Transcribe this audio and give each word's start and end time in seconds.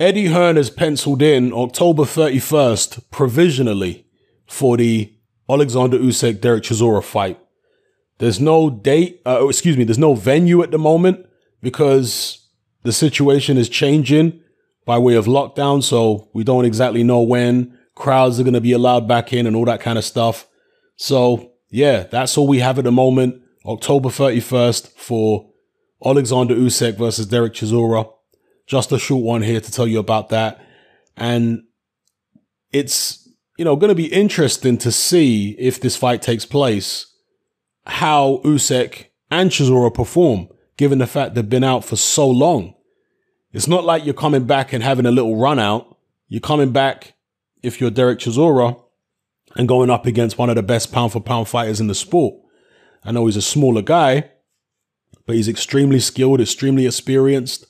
Eddie 0.00 0.26
Hearn 0.26 0.54
has 0.54 0.70
penciled 0.70 1.22
in 1.22 1.52
October 1.52 2.04
31st 2.04 3.10
provisionally 3.10 4.06
for 4.46 4.76
the 4.76 5.12
Alexander 5.50 5.98
Usyk 5.98 6.38
Dereck 6.38 6.60
Chisora 6.60 7.02
fight. 7.02 7.36
There's 8.18 8.38
no 8.38 8.70
date, 8.70 9.20
uh, 9.26 9.38
oh, 9.40 9.48
excuse 9.48 9.76
me, 9.76 9.82
there's 9.82 9.98
no 9.98 10.14
venue 10.14 10.62
at 10.62 10.70
the 10.70 10.78
moment 10.78 11.26
because 11.60 12.46
the 12.84 12.92
situation 12.92 13.56
is 13.56 13.68
changing 13.68 14.40
by 14.86 14.98
way 14.98 15.14
of 15.14 15.26
lockdown. 15.26 15.82
So 15.82 16.28
we 16.32 16.44
don't 16.44 16.64
exactly 16.64 17.02
know 17.02 17.22
when 17.22 17.76
crowds 17.96 18.38
are 18.38 18.44
going 18.44 18.54
to 18.54 18.60
be 18.60 18.72
allowed 18.72 19.08
back 19.08 19.32
in 19.32 19.48
and 19.48 19.56
all 19.56 19.64
that 19.64 19.80
kind 19.80 19.98
of 19.98 20.04
stuff. 20.04 20.46
So 20.94 21.54
yeah, 21.70 22.04
that's 22.04 22.38
all 22.38 22.46
we 22.46 22.60
have 22.60 22.78
at 22.78 22.84
the 22.84 22.92
moment. 22.92 23.42
October 23.66 24.10
31st 24.10 24.92
for 24.92 25.50
Alexander 26.04 26.54
Usyk 26.54 26.98
versus 26.98 27.26
Dereck 27.26 27.50
Chisora. 27.50 28.08
Just 28.68 28.92
a 28.92 28.98
short 28.98 29.24
one 29.24 29.42
here 29.42 29.60
to 29.60 29.72
tell 29.72 29.88
you 29.88 29.98
about 29.98 30.28
that. 30.28 30.60
And 31.16 31.64
it's, 32.70 33.26
you 33.56 33.64
know, 33.64 33.76
going 33.76 33.88
to 33.88 33.94
be 33.94 34.12
interesting 34.12 34.76
to 34.78 34.92
see 34.92 35.56
if 35.58 35.80
this 35.80 35.96
fight 35.96 36.20
takes 36.20 36.44
place, 36.44 37.06
how 37.86 38.42
Usyk 38.44 39.06
and 39.30 39.50
Chisora 39.50 39.92
perform, 39.92 40.48
given 40.76 40.98
the 40.98 41.06
fact 41.06 41.34
they've 41.34 41.48
been 41.48 41.64
out 41.64 41.82
for 41.82 41.96
so 41.96 42.28
long. 42.28 42.74
It's 43.52 43.66
not 43.66 43.84
like 43.84 44.04
you're 44.04 44.12
coming 44.12 44.44
back 44.44 44.74
and 44.74 44.84
having 44.84 45.06
a 45.06 45.10
little 45.10 45.36
run 45.36 45.58
out. 45.58 45.96
You're 46.28 46.42
coming 46.42 46.70
back, 46.70 47.14
if 47.62 47.80
you're 47.80 47.90
Dereck 47.90 48.18
Chisora, 48.18 48.78
and 49.56 49.66
going 49.66 49.88
up 49.88 50.04
against 50.04 50.36
one 50.36 50.50
of 50.50 50.56
the 50.56 50.62
best 50.62 50.92
pound 50.92 51.12
for 51.12 51.20
pound 51.20 51.48
fighters 51.48 51.80
in 51.80 51.86
the 51.86 51.94
sport. 51.94 52.34
I 53.02 53.12
know 53.12 53.24
he's 53.24 53.36
a 53.36 53.42
smaller 53.42 53.80
guy, 53.80 54.30
but 55.24 55.36
he's 55.36 55.48
extremely 55.48 56.00
skilled, 56.00 56.42
extremely 56.42 56.84
experienced 56.84 57.64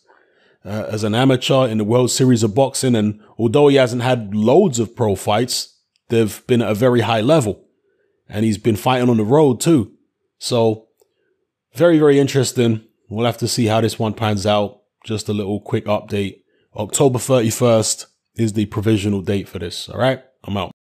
uh, 0.65 0.87
as 0.89 1.05
an 1.05 1.15
amateur 1.15 1.67
in 1.67 1.79
the 1.79 1.85
World 1.85 2.11
Series 2.11 2.43
of 2.43 2.55
Boxing. 2.55 2.95
And 2.95 3.21
although 3.39 3.69
he 3.69 3.77
hasn't 3.77 4.03
had 4.03 4.35
loads 4.35 4.79
of 4.79 4.95
pro 4.97 5.15
fights, 5.15 5.77
they've 6.09 6.47
been 6.47 6.63
at 6.63 6.71
a 6.71 6.75
very 6.75 7.01
high 7.01 7.21
level. 7.21 7.65
And 8.29 8.45
he's 8.45 8.59
been 8.59 8.77
fighting 8.77 9.09
on 9.09 9.17
the 9.17 9.25
road 9.25 9.61
too. 9.61 9.93
So 10.39 10.89
very, 11.75 11.99
very 11.99 12.19
interesting. 12.19 12.85
We'll 13.09 13.27
have 13.27 13.39
to 13.39 13.49
see 13.49 13.67
how 13.67 13.81
this 13.81 13.99
one 13.99 14.15
pans 14.15 14.47
out. 14.47 14.83
Just 15.05 15.29
a 15.29 15.33
little 15.33 15.61
quick 15.61 15.87
update. 15.87 16.43
October 16.77 17.19
31st 17.19 18.07
is 18.37 18.53
the 18.53 18.67
provisional 18.67 19.23
date 19.23 19.49
for 19.49 19.59
this. 19.59 19.89
All 19.89 19.99
right. 19.99 20.23
I'm 20.45 20.57
out. 20.57 20.73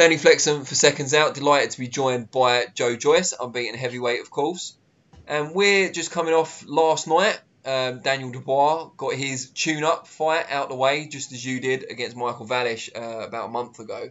Danny 0.00 0.16
Flexen 0.16 0.64
for 0.64 0.74
seconds 0.74 1.12
out. 1.12 1.34
Delighted 1.34 1.72
to 1.72 1.78
be 1.78 1.86
joined 1.86 2.30
by 2.30 2.64
Joe 2.72 2.96
Joyce, 2.96 3.34
unbeaten 3.38 3.78
heavyweight, 3.78 4.22
of 4.22 4.30
course. 4.30 4.74
And 5.28 5.54
we're 5.54 5.92
just 5.92 6.10
coming 6.10 6.32
off 6.32 6.64
last 6.66 7.06
night. 7.06 7.38
Um, 7.66 8.00
Daniel 8.00 8.30
Dubois 8.30 8.88
got 8.96 9.12
his 9.12 9.50
tune 9.50 9.84
up 9.84 10.06
fight 10.06 10.46
out 10.48 10.70
the 10.70 10.74
way, 10.74 11.06
just 11.06 11.32
as 11.32 11.44
you 11.44 11.60
did 11.60 11.90
against 11.90 12.16
Michael 12.16 12.46
Wallisch 12.46 12.88
uh, 12.96 13.26
about 13.26 13.50
a 13.50 13.52
month 13.52 13.78
ago. 13.78 14.08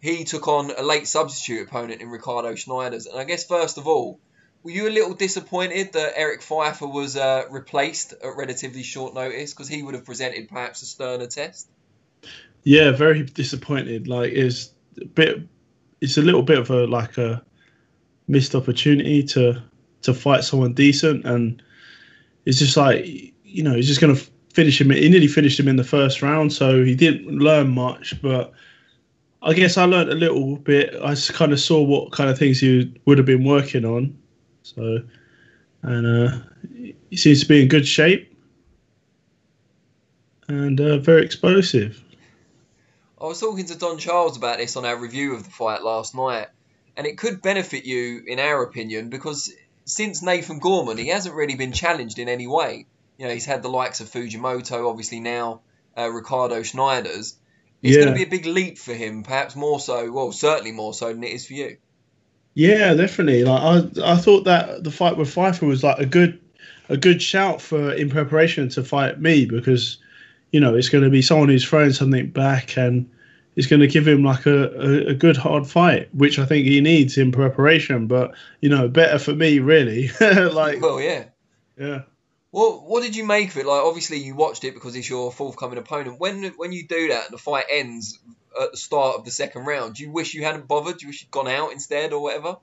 He 0.00 0.24
took 0.24 0.48
on 0.48 0.72
a 0.76 0.82
late 0.82 1.06
substitute 1.06 1.68
opponent 1.68 2.00
in 2.00 2.08
Ricardo 2.08 2.54
Snijders. 2.54 3.08
And 3.08 3.16
I 3.16 3.22
guess, 3.22 3.46
first 3.46 3.78
of 3.78 3.86
all, 3.86 4.18
were 4.64 4.72
you 4.72 4.88
a 4.88 4.90
little 4.90 5.14
disappointed 5.14 5.92
that 5.92 6.18
Erik 6.18 6.40
Pfeifer 6.40 6.92
was 6.92 7.16
uh, 7.16 7.44
replaced 7.52 8.14
at 8.14 8.36
relatively 8.36 8.82
short 8.82 9.14
notice? 9.14 9.52
Because 9.52 9.68
he 9.68 9.80
would 9.80 9.94
have 9.94 10.04
presented 10.04 10.48
perhaps 10.48 10.82
a 10.82 10.86
sterner 10.86 11.28
test. 11.28 11.68
Yeah, 12.64 12.90
very 12.90 13.22
disappointed. 13.22 14.08
Like, 14.08 14.32
is 14.32 14.73
bit 15.14 15.40
it's 16.00 16.18
a 16.18 16.22
little 16.22 16.42
bit 16.42 16.58
of 16.58 16.70
a 16.70 16.86
like 16.86 17.18
a 17.18 17.42
missed 18.28 18.54
opportunity 18.54 19.22
to 19.22 19.60
to 20.02 20.14
fight 20.14 20.44
someone 20.44 20.74
decent. 20.74 21.24
And 21.24 21.62
it's 22.44 22.58
just 22.58 22.76
like 22.76 23.04
you 23.44 23.62
know 23.62 23.74
he's 23.74 23.88
just 23.88 24.00
going 24.00 24.14
to 24.14 24.22
finish 24.52 24.80
him 24.80 24.90
he 24.90 25.08
nearly 25.08 25.26
finished 25.26 25.58
him 25.58 25.66
in 25.66 25.76
the 25.76 25.82
first 25.84 26.22
round 26.22 26.52
so 26.52 26.84
he 26.84 26.94
didn't 26.94 27.38
learn 27.38 27.70
much. 27.70 28.20
But 28.22 28.52
i 29.42 29.52
guess 29.52 29.76
i 29.76 29.84
learned 29.84 30.10
a 30.10 30.14
little 30.14 30.56
bit. 30.56 30.94
I 31.02 31.14
kind 31.32 31.52
of 31.52 31.60
saw 31.60 31.82
what 31.82 32.12
kind 32.12 32.30
of 32.30 32.38
things 32.38 32.60
he 32.60 32.92
would 33.06 33.18
have 33.18 33.26
been 33.26 33.44
working 33.44 33.84
on. 33.84 34.16
So 34.62 35.00
and 35.82 36.06
uh 36.06 36.38
he 37.10 37.16
seems 37.16 37.40
to 37.40 37.46
be 37.46 37.62
in 37.62 37.68
good 37.68 37.86
shape. 37.86 38.30
And 40.48 40.78
uh, 40.78 40.98
very 40.98 41.24
explosive 41.24 42.03
I 43.24 43.26
was 43.28 43.40
talking 43.40 43.64
to 43.64 43.78
Don 43.78 43.96
Charles 43.96 44.36
about 44.36 44.58
this 44.58 44.76
on 44.76 44.84
our 44.84 44.98
review 44.98 45.34
of 45.34 45.44
the 45.44 45.50
fight 45.50 45.82
last 45.82 46.14
night, 46.14 46.48
and 46.94 47.06
it 47.06 47.16
could 47.16 47.40
benefit 47.40 47.86
you, 47.86 48.22
in 48.26 48.38
our 48.38 48.62
opinion, 48.62 49.08
because 49.08 49.50
since 49.86 50.22
Nathan 50.22 50.58
Gorman, 50.58 50.98
he 50.98 51.08
hasn't 51.08 51.34
really 51.34 51.54
been 51.54 51.72
challenged 51.72 52.18
in 52.18 52.28
any 52.28 52.46
way. 52.46 52.84
You 53.16 53.26
know, 53.26 53.32
he's 53.32 53.46
had 53.46 53.62
the 53.62 53.70
likes 53.70 54.00
of 54.00 54.10
Fujimoto, 54.10 54.90
obviously 54.90 55.20
now 55.20 55.62
uh, 55.96 56.10
Ricardo 56.10 56.60
Snijders. 56.60 57.36
It's 57.82 57.96
yeah. 57.96 58.02
going 58.02 58.08
to 58.08 58.14
be 58.14 58.24
a 58.24 58.26
big 58.26 58.44
leap 58.44 58.76
for 58.76 58.92
him, 58.92 59.22
perhaps 59.22 59.56
more 59.56 59.80
so, 59.80 60.12
well, 60.12 60.30
certainly 60.30 60.72
more 60.72 60.92
so 60.92 61.08
than 61.08 61.24
it 61.24 61.32
is 61.32 61.46
for 61.46 61.54
you. 61.54 61.78
Yeah, 62.52 62.92
definitely. 62.92 63.44
Like 63.44 63.62
I, 63.62 64.12
I 64.12 64.16
thought 64.18 64.44
that 64.44 64.84
the 64.84 64.90
fight 64.90 65.16
with 65.16 65.34
Pfeifer 65.34 65.66
was 65.66 65.82
like 65.82 65.98
a 65.98 66.06
good, 66.06 66.42
a 66.90 66.98
good 66.98 67.22
shout 67.22 67.62
for 67.62 67.90
in 67.90 68.10
preparation 68.10 68.68
to 68.70 68.84
fight 68.84 69.18
me 69.18 69.46
because, 69.46 69.96
you 70.52 70.60
know, 70.60 70.74
it's 70.74 70.90
going 70.90 71.04
to 71.04 71.10
be 71.10 71.22
someone 71.22 71.48
who's 71.48 71.66
throwing 71.66 71.94
something 71.94 72.28
back 72.28 72.76
and 72.76 73.08
is 73.56 73.66
going 73.66 73.80
to 73.80 73.86
give 73.86 74.06
him 74.06 74.24
like 74.24 74.46
a, 74.46 74.70
a, 74.70 75.06
a, 75.08 75.14
good 75.14 75.36
hard 75.36 75.66
fight, 75.66 76.08
which 76.14 76.38
I 76.38 76.46
think 76.46 76.66
he 76.66 76.80
needs 76.80 77.16
in 77.16 77.32
preparation. 77.32 78.06
But 78.06 78.34
you 78.60 78.68
know, 78.68 78.88
better 78.88 79.18
for 79.18 79.34
me, 79.34 79.58
really. 79.60 80.10
like, 80.20 80.80
well, 80.80 81.00
yeah, 81.00 81.26
yeah. 81.78 82.02
Well, 82.52 82.84
what 82.86 83.02
did 83.02 83.16
you 83.16 83.24
make 83.24 83.50
of 83.50 83.56
it? 83.56 83.66
Like, 83.66 83.82
obviously, 83.82 84.18
you 84.18 84.36
watched 84.36 84.64
it 84.64 84.74
because 84.74 84.94
it's 84.94 85.08
your 85.08 85.32
forthcoming 85.32 85.78
opponent. 85.78 86.20
When 86.20 86.44
when 86.56 86.72
you 86.72 86.86
do 86.86 87.08
that 87.08 87.26
and 87.26 87.34
the 87.34 87.38
fight 87.38 87.66
ends 87.70 88.18
at 88.60 88.72
the 88.72 88.76
start 88.76 89.16
of 89.16 89.24
the 89.24 89.30
second 89.30 89.66
round, 89.66 89.96
do 89.96 90.04
you 90.04 90.10
wish 90.10 90.34
you 90.34 90.44
hadn't 90.44 90.68
bothered? 90.68 90.98
Do 90.98 91.04
you 91.04 91.08
wish 91.08 91.22
you'd 91.22 91.30
gone 91.30 91.48
out 91.48 91.72
instead 91.72 92.12
or 92.12 92.22
whatever? 92.22 92.56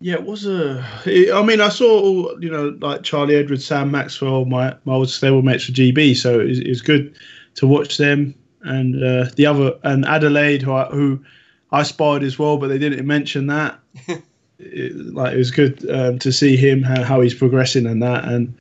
Yeah, 0.00 0.14
it 0.14 0.24
was 0.24 0.46
a. 0.46 0.82
I 1.06 1.42
mean, 1.42 1.60
I 1.60 1.68
saw 1.68 2.38
you 2.38 2.50
know 2.50 2.76
like 2.80 3.02
Charlie 3.02 3.36
Edwards, 3.36 3.66
Sam 3.66 3.90
Maxwell, 3.90 4.46
my 4.46 4.76
my 4.84 4.94
old 4.94 5.08
stablemates 5.08 5.66
for 5.66 5.72
GB, 5.72 6.16
so 6.16 6.40
it 6.40 6.66
was 6.66 6.80
good 6.80 7.14
to 7.56 7.66
watch 7.66 7.98
them 7.98 8.34
and 8.62 9.02
uh, 9.02 9.26
the 9.36 9.46
other 9.46 9.78
and 9.82 10.04
Adelaide, 10.04 10.62
who 10.62 10.72
I, 10.72 10.84
who 10.86 11.24
I 11.72 11.82
spied 11.82 12.22
as 12.22 12.38
well, 12.38 12.56
but 12.56 12.68
they 12.68 12.78
didn't 12.78 13.06
mention 13.06 13.46
that. 13.46 13.78
it, 14.58 15.14
like 15.14 15.34
it 15.34 15.38
was 15.38 15.50
good 15.50 15.88
um, 15.90 16.18
to 16.18 16.32
see 16.32 16.56
him 16.56 16.82
how, 16.82 17.02
how, 17.02 17.20
he's 17.20 17.34
progressing 17.34 17.86
and 17.86 18.02
that, 18.02 18.24
and 18.24 18.56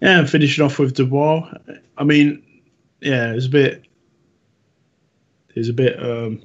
yeah, 0.00 0.20
and 0.20 0.30
finishing 0.30 0.64
off 0.64 0.78
with 0.78 0.94
Dubois. 0.94 1.52
I 1.96 2.04
mean, 2.04 2.42
yeah, 3.00 3.32
it 3.32 3.34
was 3.34 3.46
a 3.46 3.50
bit. 3.50 3.84
It 5.54 5.58
was 5.58 5.68
a 5.68 5.74
bit. 5.74 6.02
Um, 6.02 6.42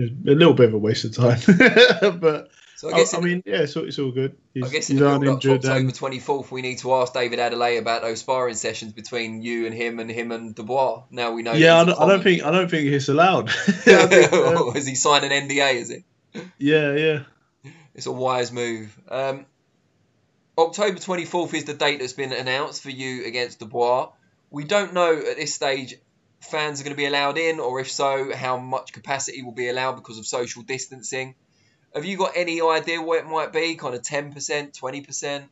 was 0.00 0.10
a 0.10 0.34
little 0.34 0.54
bit 0.54 0.68
of 0.68 0.74
a 0.74 0.78
waste 0.78 1.04
of 1.04 1.14
time, 1.14 1.40
but 2.20 2.50
so 2.80 2.88
I 2.88 2.96
guess, 2.96 3.12
I, 3.12 3.18
I 3.18 3.20
mean, 3.20 3.42
yeah, 3.44 3.66
so 3.66 3.84
it's 3.84 3.98
all 3.98 4.10
good. 4.10 4.38
He's, 4.54 4.64
I 4.64 4.70
guess 4.70 4.88
in 4.88 4.96
the 4.96 5.18
build 5.18 5.42
to 5.42 5.52
October 5.52 5.90
twenty 5.90 6.18
fourth, 6.18 6.50
we 6.50 6.62
need 6.62 6.78
to 6.78 6.94
ask 6.94 7.12
David 7.12 7.38
Adelaide 7.38 7.76
about 7.76 8.00
those 8.00 8.20
sparring 8.20 8.54
sessions 8.54 8.94
between 8.94 9.42
you 9.42 9.66
and 9.66 9.74
him, 9.74 9.98
and 10.00 10.10
him 10.10 10.32
and 10.32 10.54
Dubois. 10.54 11.02
Now 11.10 11.32
we 11.32 11.42
know. 11.42 11.52
Yeah, 11.52 11.78
I 11.78 11.84
don't, 11.84 12.00
I 12.00 12.08
don't, 12.08 12.22
think 12.22 12.42
I 12.42 12.50
don't 12.50 12.70
think 12.70 12.90
it's 12.90 13.10
allowed. 13.10 13.50
think, 13.52 14.32
uh, 14.32 14.70
Has 14.74 14.86
he 14.86 14.94
signed 14.94 15.30
an 15.30 15.30
NDA? 15.30 15.74
Is 15.74 15.90
it? 15.90 16.04
Yeah, 16.56 16.94
yeah. 16.94 17.22
It's 17.94 18.06
a 18.06 18.12
wise 18.12 18.50
move. 18.50 18.98
Um, 19.10 19.44
October 20.56 20.98
twenty 21.00 21.26
fourth 21.26 21.52
is 21.52 21.64
the 21.64 21.74
date 21.74 22.00
that's 22.00 22.14
been 22.14 22.32
announced 22.32 22.82
for 22.82 22.88
you 22.88 23.26
against 23.26 23.58
Dubois. 23.58 24.08
We 24.48 24.64
don't 24.64 24.94
know 24.94 25.18
at 25.18 25.36
this 25.36 25.54
stage 25.54 25.96
fans 26.40 26.80
are 26.80 26.84
going 26.84 26.96
to 26.96 26.98
be 26.98 27.04
allowed 27.04 27.36
in, 27.36 27.60
or 27.60 27.78
if 27.80 27.90
so, 27.90 28.34
how 28.34 28.56
much 28.56 28.94
capacity 28.94 29.42
will 29.42 29.52
be 29.52 29.68
allowed 29.68 29.96
because 29.96 30.16
of 30.16 30.26
social 30.26 30.62
distancing. 30.62 31.34
Have 31.94 32.04
you 32.04 32.16
got 32.16 32.32
any 32.36 32.60
idea 32.60 33.02
what 33.02 33.18
it 33.18 33.26
might 33.26 33.52
be? 33.52 33.74
Kind 33.74 33.94
of 33.94 34.02
ten 34.02 34.32
percent, 34.32 34.74
twenty 34.74 35.00
percent? 35.00 35.44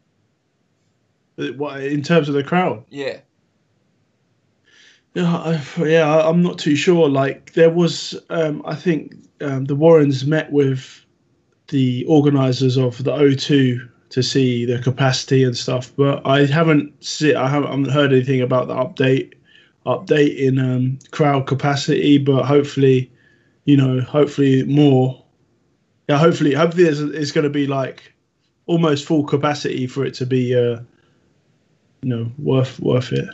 What 1.36 1.82
in 1.82 2.02
terms 2.02 2.28
of 2.28 2.34
the 2.34 2.44
crowd? 2.44 2.84
Yeah. 2.88 3.18
Yeah, 5.14 5.36
I, 5.36 5.62
yeah, 5.84 6.28
I'm 6.28 6.42
not 6.42 6.58
too 6.58 6.76
sure. 6.76 7.08
Like 7.08 7.54
there 7.54 7.70
was, 7.70 8.14
um, 8.30 8.62
I 8.64 8.74
think 8.74 9.14
um, 9.40 9.64
the 9.64 9.74
Warrens 9.74 10.24
met 10.26 10.52
with 10.52 11.04
the 11.68 12.04
organisers 12.06 12.76
of 12.76 13.02
the 13.02 13.12
O2 13.12 13.88
to 14.10 14.22
see 14.22 14.64
the 14.64 14.78
capacity 14.78 15.44
and 15.44 15.56
stuff, 15.56 15.92
but 15.96 16.26
I 16.26 16.46
haven't 16.46 17.04
see, 17.04 17.34
I 17.34 17.48
haven't 17.48 17.90
heard 17.90 18.12
anything 18.12 18.40
about 18.40 18.68
the 18.68 18.74
update 18.74 19.34
update 19.86 20.36
in 20.36 20.58
um, 20.58 20.98
crowd 21.10 21.46
capacity. 21.46 22.18
But 22.18 22.44
hopefully, 22.44 23.10
you 23.64 23.76
know, 23.76 24.00
hopefully 24.00 24.64
more 24.64 25.24
yeah, 26.08 26.18
hopefully, 26.18 26.54
hopefully 26.54 26.84
it's, 26.84 27.00
it's 27.00 27.32
going 27.32 27.44
to 27.44 27.50
be 27.50 27.66
like 27.66 28.12
almost 28.66 29.06
full 29.06 29.24
capacity 29.24 29.86
for 29.86 30.04
it 30.04 30.14
to 30.14 30.26
be, 30.26 30.54
uh, 30.54 30.80
you 32.02 32.08
know, 32.08 32.32
worth 32.38 32.80
worth 32.80 33.12
it. 33.12 33.28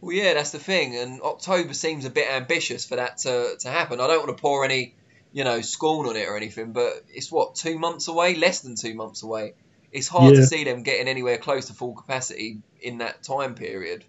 Well, 0.00 0.12
yeah, 0.12 0.34
that's 0.34 0.50
the 0.50 0.58
thing, 0.58 0.96
and 0.96 1.20
October 1.22 1.74
seems 1.74 2.04
a 2.04 2.10
bit 2.10 2.28
ambitious 2.28 2.84
for 2.84 2.96
that 2.96 3.18
to, 3.18 3.54
to 3.60 3.68
happen. 3.68 4.00
I 4.00 4.08
don't 4.08 4.26
want 4.26 4.36
to 4.36 4.40
pour 4.40 4.64
any 4.64 4.94
you 5.32 5.44
know, 5.44 5.60
scorn 5.62 6.06
on 6.08 6.16
it 6.16 6.28
or 6.28 6.36
anything, 6.36 6.72
but 6.72 7.04
it's 7.08 7.32
what 7.32 7.54
two 7.54 7.78
months 7.78 8.08
away, 8.08 8.34
less 8.34 8.60
than 8.60 8.76
two 8.76 8.94
months 8.94 9.22
away. 9.22 9.54
It's 9.90 10.08
hard 10.08 10.34
Yeah. 10.34 10.40
to 10.40 10.46
see 10.46 10.64
them 10.64 10.82
getting 10.82 11.08
anywhere 11.08 11.38
close 11.38 11.66
to 11.66 11.74
full 11.74 11.94
capacity 11.94 12.58
in 12.80 12.98
that 12.98 13.22
time 13.22 13.54
period. 13.54 14.04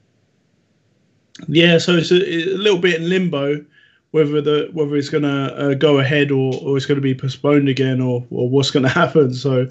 Yeah, 1.48 1.78
so 1.78 1.94
it's 1.96 2.12
a, 2.12 2.16
a 2.16 2.57
little 2.57 2.80
bit 2.80 2.96
in 3.01 3.10
limbo 3.10 3.66
whether 4.13 4.42
the 4.42 4.69
whether 4.74 4.95
it's 4.95 5.10
going 5.10 5.24
to 5.24 5.30
uh, 5.30 5.74
go 5.74 5.98
ahead 5.98 6.30
or, 6.30 6.54
or 6.62 6.77
it's 6.77 6.86
going 6.86 6.98
to 6.98 7.01
be 7.01 7.15
postponed 7.15 7.68
again 7.68 8.00
or, 8.00 8.24
or 8.30 8.48
what's 8.48 8.69
going 8.69 8.83
to 8.89 8.89
happen. 8.89 9.33
So 9.33 9.68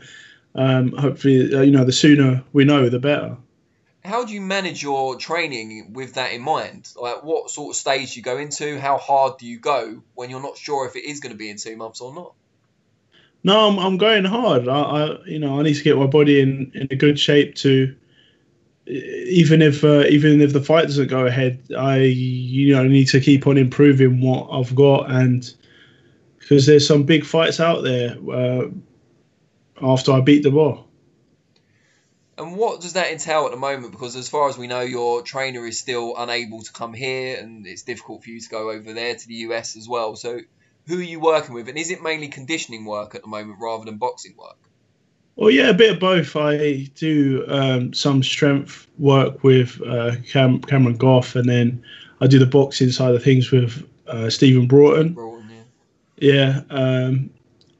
um, 0.56 0.92
hopefully, 0.92 1.54
uh, 1.54 1.60
you 1.60 1.70
know, 1.70 1.84
the 1.84 1.92
sooner 1.92 2.42
we 2.52 2.64
know, 2.64 2.88
the 2.88 2.98
better. 2.98 3.36
How 4.04 4.24
do 4.24 4.34
you 4.34 4.40
manage 4.40 4.82
your 4.82 5.14
training 5.14 5.92
with 5.92 6.14
that 6.14 6.32
in 6.32 6.42
mind? 6.42 6.92
Like, 7.00 7.22
what 7.22 7.50
sort 7.50 7.70
of 7.70 7.76
stage 7.76 8.14
do 8.14 8.18
you 8.18 8.24
go 8.24 8.36
into? 8.36 8.80
How 8.80 8.98
hard 8.98 9.38
do 9.38 9.46
you 9.46 9.60
go 9.60 10.02
when 10.14 10.28
you're 10.28 10.42
not 10.42 10.58
sure 10.58 10.88
if 10.88 10.96
it 10.96 11.04
is 11.04 11.20
going 11.20 11.30
to 11.30 11.38
be 11.38 11.48
in 11.48 11.56
two 11.56 11.76
months 11.76 12.00
or 12.00 12.12
not? 12.12 12.32
No, 13.44 13.68
I'm, 13.68 13.78
I'm 13.78 13.96
going 13.96 14.24
hard. 14.24 14.66
I, 14.66 14.80
I 14.80 15.24
you 15.24 15.38
know 15.38 15.60
I 15.60 15.62
need 15.62 15.74
to 15.74 15.84
get 15.84 15.96
my 15.96 16.06
body 16.06 16.40
in, 16.40 16.72
in 16.74 16.88
a 16.90 16.96
good 16.96 17.16
shape 17.16 17.54
to 17.56 17.94
even 18.92 19.62
if 19.62 19.84
uh, 19.84 20.04
even 20.08 20.40
if 20.40 20.52
the 20.52 20.60
fight 20.60 20.82
doesn't 20.82 21.08
go 21.08 21.26
ahead, 21.26 21.62
I 21.76 21.98
you 21.98 22.74
know 22.74 22.84
need 22.84 23.08
to 23.08 23.20
keep 23.20 23.46
on 23.46 23.58
improving 23.58 24.20
what 24.20 24.48
I've 24.50 24.74
got 24.74 25.10
and 25.10 25.52
because 26.38 26.66
there's 26.66 26.86
some 26.86 27.04
big 27.04 27.24
fights 27.24 27.60
out 27.60 27.82
there 27.82 28.16
uh, 28.30 28.68
after 29.80 30.12
I 30.12 30.20
beat 30.20 30.42
Dubois. 30.42 30.82
And 32.36 32.56
what 32.56 32.80
does 32.80 32.94
that 32.94 33.12
entail 33.12 33.44
at 33.46 33.52
the 33.52 33.58
moment? 33.58 33.92
Because 33.92 34.16
as 34.16 34.28
far 34.28 34.48
as 34.48 34.58
we 34.58 34.66
know, 34.66 34.80
your 34.80 35.22
trainer 35.22 35.64
is 35.66 35.78
still 35.78 36.14
unable 36.16 36.62
to 36.62 36.72
come 36.72 36.92
here, 36.92 37.38
and 37.38 37.66
it's 37.66 37.82
difficult 37.82 38.24
for 38.24 38.30
you 38.30 38.40
to 38.40 38.48
go 38.48 38.70
over 38.70 38.92
there 38.92 39.14
to 39.14 39.28
the 39.28 39.34
US 39.34 39.76
as 39.76 39.88
well. 39.88 40.16
So, 40.16 40.40
who 40.88 40.98
are 40.98 41.02
you 41.02 41.20
working 41.20 41.54
with, 41.54 41.68
and 41.68 41.78
is 41.78 41.90
it 41.90 42.02
mainly 42.02 42.28
conditioning 42.28 42.84
work 42.84 43.14
at 43.14 43.22
the 43.22 43.28
moment 43.28 43.58
rather 43.60 43.84
than 43.84 43.98
boxing 43.98 44.34
work? 44.36 44.58
Well, 45.36 45.50
yeah, 45.50 45.70
a 45.70 45.74
bit 45.74 45.92
of 45.92 46.00
both. 46.00 46.36
I 46.36 46.88
do 46.94 47.44
um, 47.48 47.92
some 47.94 48.22
strength 48.22 48.86
work 48.98 49.42
with 49.42 49.80
uh, 49.86 50.16
Cam- 50.30 50.60
Cameron 50.60 50.96
Goff, 50.96 51.34
and 51.34 51.48
then 51.48 51.82
I 52.20 52.26
do 52.26 52.38
the 52.38 52.46
boxing 52.46 52.90
side 52.90 53.14
of 53.14 53.22
things 53.22 53.50
with 53.50 53.88
uh, 54.06 54.28
Stephen 54.28 54.66
Broughton. 54.66 55.14
Broughton, 55.14 55.50
yeah. 56.18 56.32
Yeah, 56.34 56.60
um, 56.70 57.30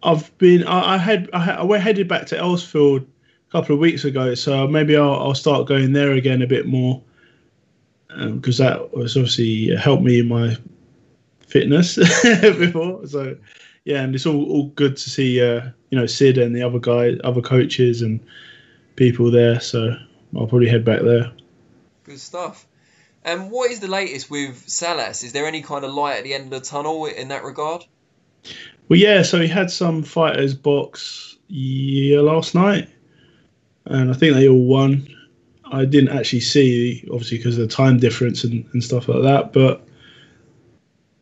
I've 0.02 0.36
been. 0.38 0.64
I, 0.64 0.94
I 0.94 0.96
had. 0.96 1.28
I, 1.32 1.40
had, 1.40 1.58
I 1.58 1.62
went 1.62 1.82
headed 1.82 2.08
back 2.08 2.26
to 2.28 2.36
Elsfield 2.36 3.02
a 3.02 3.52
couple 3.52 3.74
of 3.74 3.80
weeks 3.80 4.04
ago, 4.04 4.34
so 4.34 4.66
maybe 4.66 4.96
I'll, 4.96 5.14
I'll 5.14 5.34
start 5.34 5.68
going 5.68 5.92
there 5.92 6.12
again 6.12 6.40
a 6.42 6.46
bit 6.46 6.66
more 6.66 7.02
because 8.34 8.58
that 8.58 8.94
was 8.94 9.16
obviously 9.16 9.74
helped 9.76 10.02
me 10.02 10.20
in 10.20 10.28
my 10.28 10.56
fitness 11.46 11.96
before. 12.22 13.06
So 13.06 13.36
yeah, 13.84 14.02
and 14.02 14.14
it's 14.14 14.26
all, 14.26 14.44
all 14.50 14.66
good 14.68 14.96
to 14.96 15.10
see 15.10 15.42
uh, 15.42 15.68
you 15.90 15.98
know 15.98 16.06
Sid 16.06 16.38
and 16.38 16.54
the 16.54 16.62
other 16.62 16.78
guy, 16.78 17.14
other 17.24 17.40
coaches 17.40 18.02
and 18.02 18.20
people 18.96 19.30
there. 19.30 19.60
So 19.60 19.96
I'll 20.36 20.46
probably 20.46 20.68
head 20.68 20.84
back 20.84 21.02
there. 21.02 21.32
Good 22.04 22.20
stuff. 22.20 22.66
And 23.24 23.50
what 23.50 23.70
is 23.70 23.80
the 23.80 23.88
latest 23.88 24.30
with 24.30 24.68
Salas? 24.68 25.22
Is 25.22 25.32
there 25.32 25.46
any 25.46 25.62
kind 25.62 25.84
of 25.84 25.92
light 25.92 26.18
at 26.18 26.24
the 26.24 26.34
end 26.34 26.44
of 26.44 26.50
the 26.50 26.60
tunnel 26.60 27.06
in 27.06 27.28
that 27.28 27.44
regard? 27.44 27.84
Well, 28.88 28.98
yeah. 28.98 29.22
So 29.22 29.40
he 29.40 29.48
had 29.48 29.70
some 29.70 30.02
fighters 30.02 30.54
box 30.54 31.36
yeah 31.48 32.20
last 32.20 32.54
night, 32.54 32.88
and 33.84 34.10
I 34.10 34.14
think 34.14 34.34
they 34.34 34.48
all 34.48 34.64
won. 34.64 35.08
I 35.72 35.86
didn't 35.86 36.16
actually 36.16 36.40
see, 36.40 37.08
obviously, 37.10 37.38
because 37.38 37.56
of 37.56 37.68
the 37.68 37.74
time 37.74 37.98
difference 37.98 38.44
and, 38.44 38.64
and 38.72 38.84
stuff 38.84 39.08
like 39.08 39.22
that. 39.22 39.52
But 39.52 39.86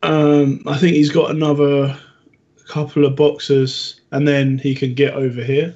um, 0.03 0.61
I 0.67 0.77
think 0.77 0.95
he's 0.95 1.11
got 1.11 1.31
another 1.31 1.97
couple 2.71 3.05
of 3.05 3.15
boxes, 3.15 4.01
and 4.11 4.25
then 4.25 4.57
he 4.57 4.73
can 4.73 4.93
get 4.93 5.13
over 5.13 5.43
here 5.43 5.75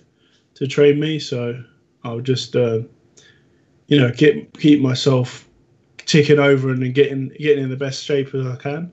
to 0.55 0.65
train 0.65 0.99
me. 0.99 1.19
So 1.19 1.61
I'll 2.03 2.21
just, 2.21 2.55
uh, 2.55 2.79
you 3.87 3.99
know, 3.99 4.11
get 4.11 4.57
keep 4.57 4.81
myself 4.81 5.47
ticking 5.97 6.39
over 6.39 6.69
and 6.69 6.93
getting 6.95 7.29
getting 7.37 7.65
in 7.65 7.69
the 7.69 7.75
best 7.75 8.03
shape 8.03 8.33
as 8.33 8.45
I 8.45 8.55
can. 8.55 8.91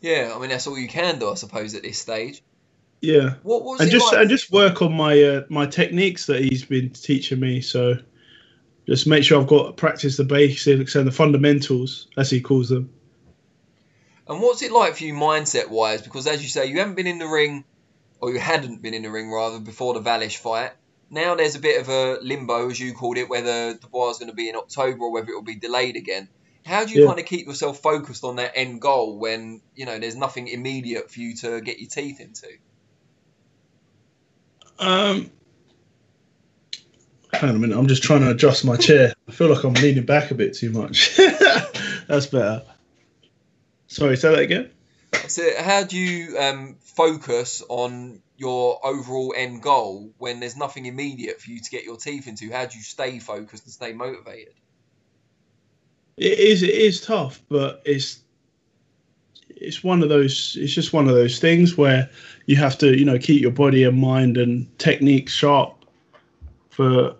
Yeah, 0.00 0.32
I 0.34 0.38
mean 0.40 0.50
that's 0.50 0.66
all 0.66 0.78
you 0.78 0.88
can 0.88 1.18
do, 1.18 1.30
I 1.30 1.34
suppose, 1.34 1.74
at 1.74 1.82
this 1.82 1.98
stage. 1.98 2.42
Yeah. 3.00 3.34
What 3.42 3.64
was 3.64 3.80
and 3.80 3.90
just 3.90 4.12
like? 4.12 4.22
and 4.22 4.30
just 4.30 4.50
work 4.50 4.82
on 4.82 4.92
my 4.92 5.22
uh, 5.22 5.44
my 5.48 5.66
techniques 5.66 6.26
that 6.26 6.42
he's 6.42 6.64
been 6.64 6.90
teaching 6.90 7.38
me. 7.38 7.60
So 7.60 7.94
just 8.86 9.06
make 9.06 9.22
sure 9.22 9.40
I've 9.40 9.46
got 9.46 9.76
practice 9.76 10.16
the 10.16 10.24
basics 10.24 10.96
and 10.96 11.06
the 11.06 11.12
fundamentals, 11.12 12.08
as 12.16 12.30
he 12.30 12.40
calls 12.40 12.68
them. 12.68 12.90
And 14.26 14.40
what's 14.40 14.62
it 14.62 14.72
like 14.72 14.96
for 14.96 15.04
you 15.04 15.14
mindset 15.14 15.68
wise? 15.68 16.02
Because 16.02 16.26
as 16.26 16.42
you 16.42 16.48
say, 16.48 16.66
you 16.66 16.78
haven't 16.78 16.94
been 16.94 17.06
in 17.06 17.18
the 17.18 17.26
ring, 17.26 17.64
or 18.20 18.32
you 18.32 18.38
hadn't 18.38 18.82
been 18.82 18.94
in 18.94 19.02
the 19.02 19.10
ring 19.10 19.30
rather 19.30 19.58
before 19.60 19.94
the 19.94 20.00
Wallisch 20.00 20.38
fight. 20.38 20.72
Now 21.10 21.34
there's 21.34 21.56
a 21.56 21.60
bit 21.60 21.80
of 21.80 21.88
a 21.88 22.18
limbo, 22.22 22.70
as 22.70 22.80
you 22.80 22.94
called 22.94 23.18
it, 23.18 23.28
whether 23.28 23.74
the 23.74 23.86
bar 23.92 24.10
is 24.10 24.18
going 24.18 24.30
to 24.30 24.34
be 24.34 24.48
in 24.48 24.56
October 24.56 25.04
or 25.04 25.12
whether 25.12 25.30
it 25.30 25.34
will 25.34 25.42
be 25.42 25.56
delayed 25.56 25.96
again. 25.96 26.28
How 26.64 26.84
do 26.86 26.92
you 26.94 27.00
Yeah. 27.02 27.08
kind 27.08 27.20
of 27.20 27.26
keep 27.26 27.46
yourself 27.46 27.80
focused 27.80 28.24
on 28.24 28.36
that 28.36 28.52
end 28.54 28.80
goal 28.80 29.18
when 29.18 29.60
you 29.74 29.84
know 29.84 29.98
there's 29.98 30.16
nothing 30.16 30.48
immediate 30.48 31.10
for 31.10 31.20
you 31.20 31.36
to 31.36 31.60
get 31.60 31.78
your 31.78 31.90
teeth 31.90 32.20
into? 32.20 32.48
Um, 34.78 35.30
hang 37.32 37.50
on 37.50 37.56
a 37.56 37.58
minute. 37.58 37.78
I'm 37.78 37.86
just 37.86 38.02
trying 38.02 38.20
to 38.22 38.30
adjust 38.30 38.64
my 38.64 38.76
chair. 38.76 39.12
I 39.28 39.32
feel 39.32 39.48
like 39.48 39.62
I'm 39.62 39.74
leaning 39.74 40.06
back 40.06 40.30
a 40.30 40.34
bit 40.34 40.54
too 40.54 40.70
much. 40.70 41.16
That's 42.08 42.26
better. 42.26 42.62
Sorry, 43.94 44.16
say 44.16 44.30
that 44.30 44.40
again. 44.40 44.70
So 45.28 45.48
how 45.56 45.84
do 45.84 45.96
you 45.96 46.36
um, 46.36 46.76
focus 46.80 47.62
on 47.68 48.20
your 48.36 48.84
overall 48.84 49.32
end 49.36 49.62
goal 49.62 50.10
when 50.18 50.40
there's 50.40 50.56
nothing 50.56 50.86
immediate 50.86 51.40
for 51.40 51.50
you 51.50 51.60
to 51.60 51.70
get 51.70 51.84
your 51.84 51.96
teeth 51.96 52.26
into? 52.26 52.50
How 52.50 52.66
do 52.66 52.76
you 52.76 52.82
stay 52.82 53.20
focused 53.20 53.62
and 53.66 53.72
stay 53.72 53.92
motivated? 53.92 54.54
It 56.16 56.40
is. 56.40 56.64
It 56.64 56.74
is 56.74 57.02
tough, 57.02 57.40
but 57.48 57.82
it's 57.84 58.18
it's 59.48 59.84
one 59.84 60.02
of 60.02 60.08
those. 60.08 60.56
It's 60.60 60.72
just 60.72 60.92
one 60.92 61.08
of 61.08 61.14
those 61.14 61.38
things 61.38 61.76
where 61.76 62.10
you 62.46 62.56
have 62.56 62.76
to, 62.78 62.98
you 62.98 63.04
know, 63.04 63.18
keep 63.18 63.40
your 63.40 63.52
body 63.52 63.84
and 63.84 64.00
mind 64.00 64.36
and 64.38 64.76
technique 64.80 65.28
sharp 65.28 65.84
for 66.70 67.14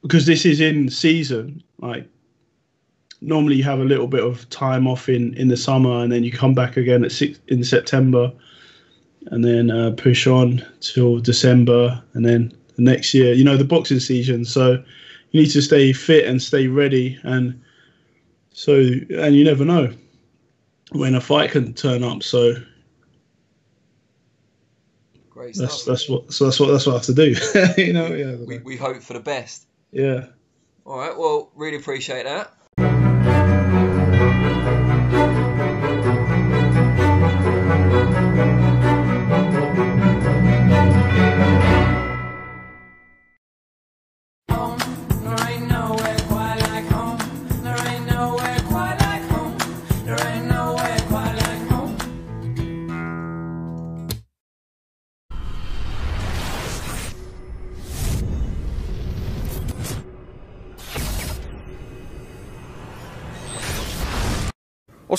because 0.00 0.24
this 0.24 0.46
is 0.46 0.62
in 0.62 0.88
season. 0.88 1.62
Like 1.80 2.08
normally, 3.26 3.56
you 3.56 3.64
have 3.64 3.80
a 3.80 3.84
little 3.84 4.06
bit 4.06 4.22
of 4.22 4.48
time 4.50 4.86
off 4.86 5.08
in 5.08 5.34
in 5.34 5.48
the 5.48 5.56
summer, 5.56 6.02
and 6.02 6.12
then 6.12 6.24
you 6.24 6.32
come 6.32 6.54
back 6.54 6.76
again 6.76 7.04
at 7.04 7.12
six 7.12 7.40
in 7.48 7.64
September, 7.64 8.32
and 9.26 9.44
then 9.44 9.70
uh, 9.70 9.92
push 9.96 10.26
on 10.26 10.64
till 10.80 11.18
December, 11.18 12.02
and 12.12 12.24
then 12.24 12.52
the 12.76 12.82
next 12.82 13.14
year. 13.14 13.32
You 13.34 13.44
know, 13.44 13.56
the 13.56 13.64
boxing 13.64 14.00
season. 14.00 14.44
So 14.44 14.82
you 15.30 15.40
need 15.42 15.50
to 15.50 15.62
stay 15.62 15.92
fit 15.92 16.26
and 16.26 16.42
stay 16.42 16.66
ready 16.68 17.18
and. 17.22 17.60
So 18.56 18.76
and 18.76 19.34
you 19.34 19.42
never 19.42 19.64
know 19.64 19.92
when 20.92 21.16
a 21.16 21.20
fight 21.20 21.50
can 21.50 21.74
turn 21.74 22.04
up. 22.04 22.22
So 22.22 22.54
Great 25.28 25.56
that's 25.56 25.82
stuff. 25.82 25.86
that's 25.86 26.08
what 26.08 26.32
so 26.32 26.44
that's 26.44 26.60
what 26.60 26.70
that's 26.70 26.86
what 26.86 26.92
I 26.92 26.96
have 26.98 27.06
to 27.06 27.14
do. 27.14 27.34
you 27.82 27.92
know, 27.92 28.06
yeah, 28.06 28.36
we, 28.36 28.58
we 28.58 28.76
hope 28.76 29.02
for 29.02 29.14
the 29.14 29.20
best. 29.20 29.66
yeah. 29.90 30.26
All 30.86 30.98
right. 30.98 31.16
Well, 31.16 31.50
really 31.56 31.78
appreciate 31.78 32.24
that. 32.24 32.52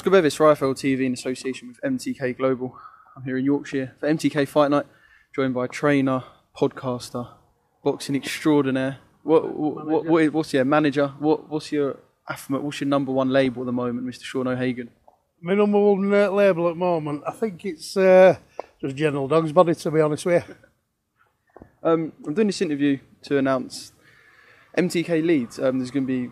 Oscar 0.05 0.11
Bevis 0.11 0.35
for 0.35 0.53
IFL 0.53 0.75
TV 0.75 1.03
in 1.07 1.13
association 1.13 1.67
with 1.67 1.81
MTK 1.81 2.37
Global. 2.37 2.77
I'm 3.17 3.23
here 3.23 3.39
in 3.39 3.45
Yorkshire 3.45 3.95
for 3.99 4.07
MTK 4.07 4.47
Fight 4.47 4.69
Night, 4.69 4.85
joined 5.35 5.55
by 5.55 5.65
trainer, 5.65 6.23
podcaster, 6.55 7.27
boxing 7.83 8.15
extraordinaire. 8.15 8.99
What, 9.23 9.57
what, 9.57 9.83
what, 9.87 10.05
what 10.05 10.31
what's 10.31 10.53
your 10.53 10.63
manager? 10.63 11.07
What, 11.17 11.49
what's 11.49 11.71
your 11.71 11.97
affirmate? 12.29 12.61
What's 12.61 12.81
your 12.81 12.87
number 12.87 13.11
one 13.11 13.31
label 13.31 13.63
at 13.63 13.65
the 13.65 13.71
moment, 13.71 14.05
Mr. 14.05 14.21
Sean 14.21 14.47
O'Hagan? 14.47 14.91
My 15.41 15.55
number 15.55 15.79
one 15.79 16.13
uh, 16.13 16.29
label 16.29 16.67
at 16.67 16.75
the 16.75 16.79
moment, 16.79 17.23
I 17.25 17.31
think 17.31 17.65
it's 17.65 17.97
uh, 17.97 18.37
just 18.79 18.95
General 18.95 19.27
Dog's 19.27 19.53
Body, 19.53 19.73
to 19.73 19.89
be 19.89 20.01
honest 20.01 20.27
with 20.27 20.47
you. 20.47 20.55
Um, 21.81 22.13
I'm 22.27 22.35
doing 22.35 22.45
this 22.45 22.61
interview 22.61 22.99
to 23.23 23.39
announce 23.39 23.91
MTK 24.77 25.25
Leeds. 25.25 25.57
Um, 25.57 25.79
there's 25.79 25.89
going 25.89 26.05
to 26.05 26.27
be 26.27 26.31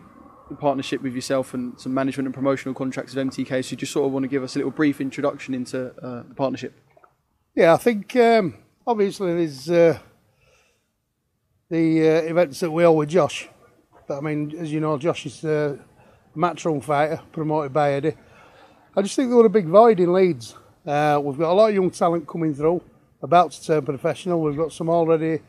partnership 0.60 1.02
with 1.02 1.14
yourself 1.14 1.54
and 1.54 1.78
some 1.80 1.94
management 1.94 2.26
and 2.26 2.34
promotional 2.34 2.74
contracts 2.74 3.14
with 3.14 3.26
MTK. 3.28 3.64
So, 3.64 3.70
you 3.70 3.76
just 3.76 3.92
sort 3.92 4.06
of 4.06 4.12
want 4.12 4.24
to 4.24 4.28
give 4.28 4.42
us 4.42 4.54
a 4.56 4.58
little 4.58 4.70
brief 4.70 5.00
introduction 5.00 5.54
into 5.54 5.88
uh, 6.02 6.22
the 6.28 6.34
partnership. 6.34 6.74
Yeah, 7.54 7.74
I 7.74 7.76
think 7.76 8.14
um, 8.16 8.56
obviously 8.86 9.32
there's 9.32 9.70
uh, 9.70 9.98
the 11.70 12.00
uh, 12.00 12.22
events 12.22 12.60
that 12.60 12.70
we 12.70 12.84
owe 12.84 12.92
with 12.92 13.08
Josh. 13.08 13.48
But 14.06 14.18
I 14.18 14.20
mean, 14.20 14.54
as 14.58 14.72
you 14.72 14.80
know, 14.80 14.98
Josh 14.98 15.26
is 15.26 15.44
uh, 15.44 15.76
a 16.34 16.38
matchroom 16.38 16.82
fighter 16.82 17.20
promoted 17.32 17.72
by 17.72 17.92
Eddie. 17.92 18.14
I 18.96 19.02
just 19.02 19.16
think 19.16 19.28
there 19.28 19.38
were 19.38 19.46
a 19.46 19.50
big 19.50 19.66
void 19.66 19.98
in 19.98 20.12
Leeds. 20.12 20.54
Uh, 20.86 21.20
we've 21.22 21.38
got 21.38 21.50
a 21.50 21.54
lot 21.54 21.68
of 21.70 21.74
young 21.74 21.90
talent 21.90 22.28
coming 22.28 22.54
through, 22.54 22.82
about 23.22 23.52
to 23.52 23.64
turn 23.64 23.84
professional. 23.84 24.40
We've 24.40 24.56
got 24.56 24.72
some 24.72 24.90
already, 24.90 25.40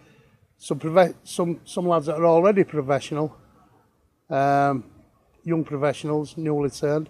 some 0.57 0.79
some 1.23 1.59
some 1.65 1.87
lads 1.87 2.05
that 2.05 2.15
are 2.15 2.25
already 2.25 2.63
professional, 2.63 3.35
um, 4.29 4.83
young 5.43 5.63
professionals, 5.63 6.37
newly 6.37 6.69
turned. 6.69 7.09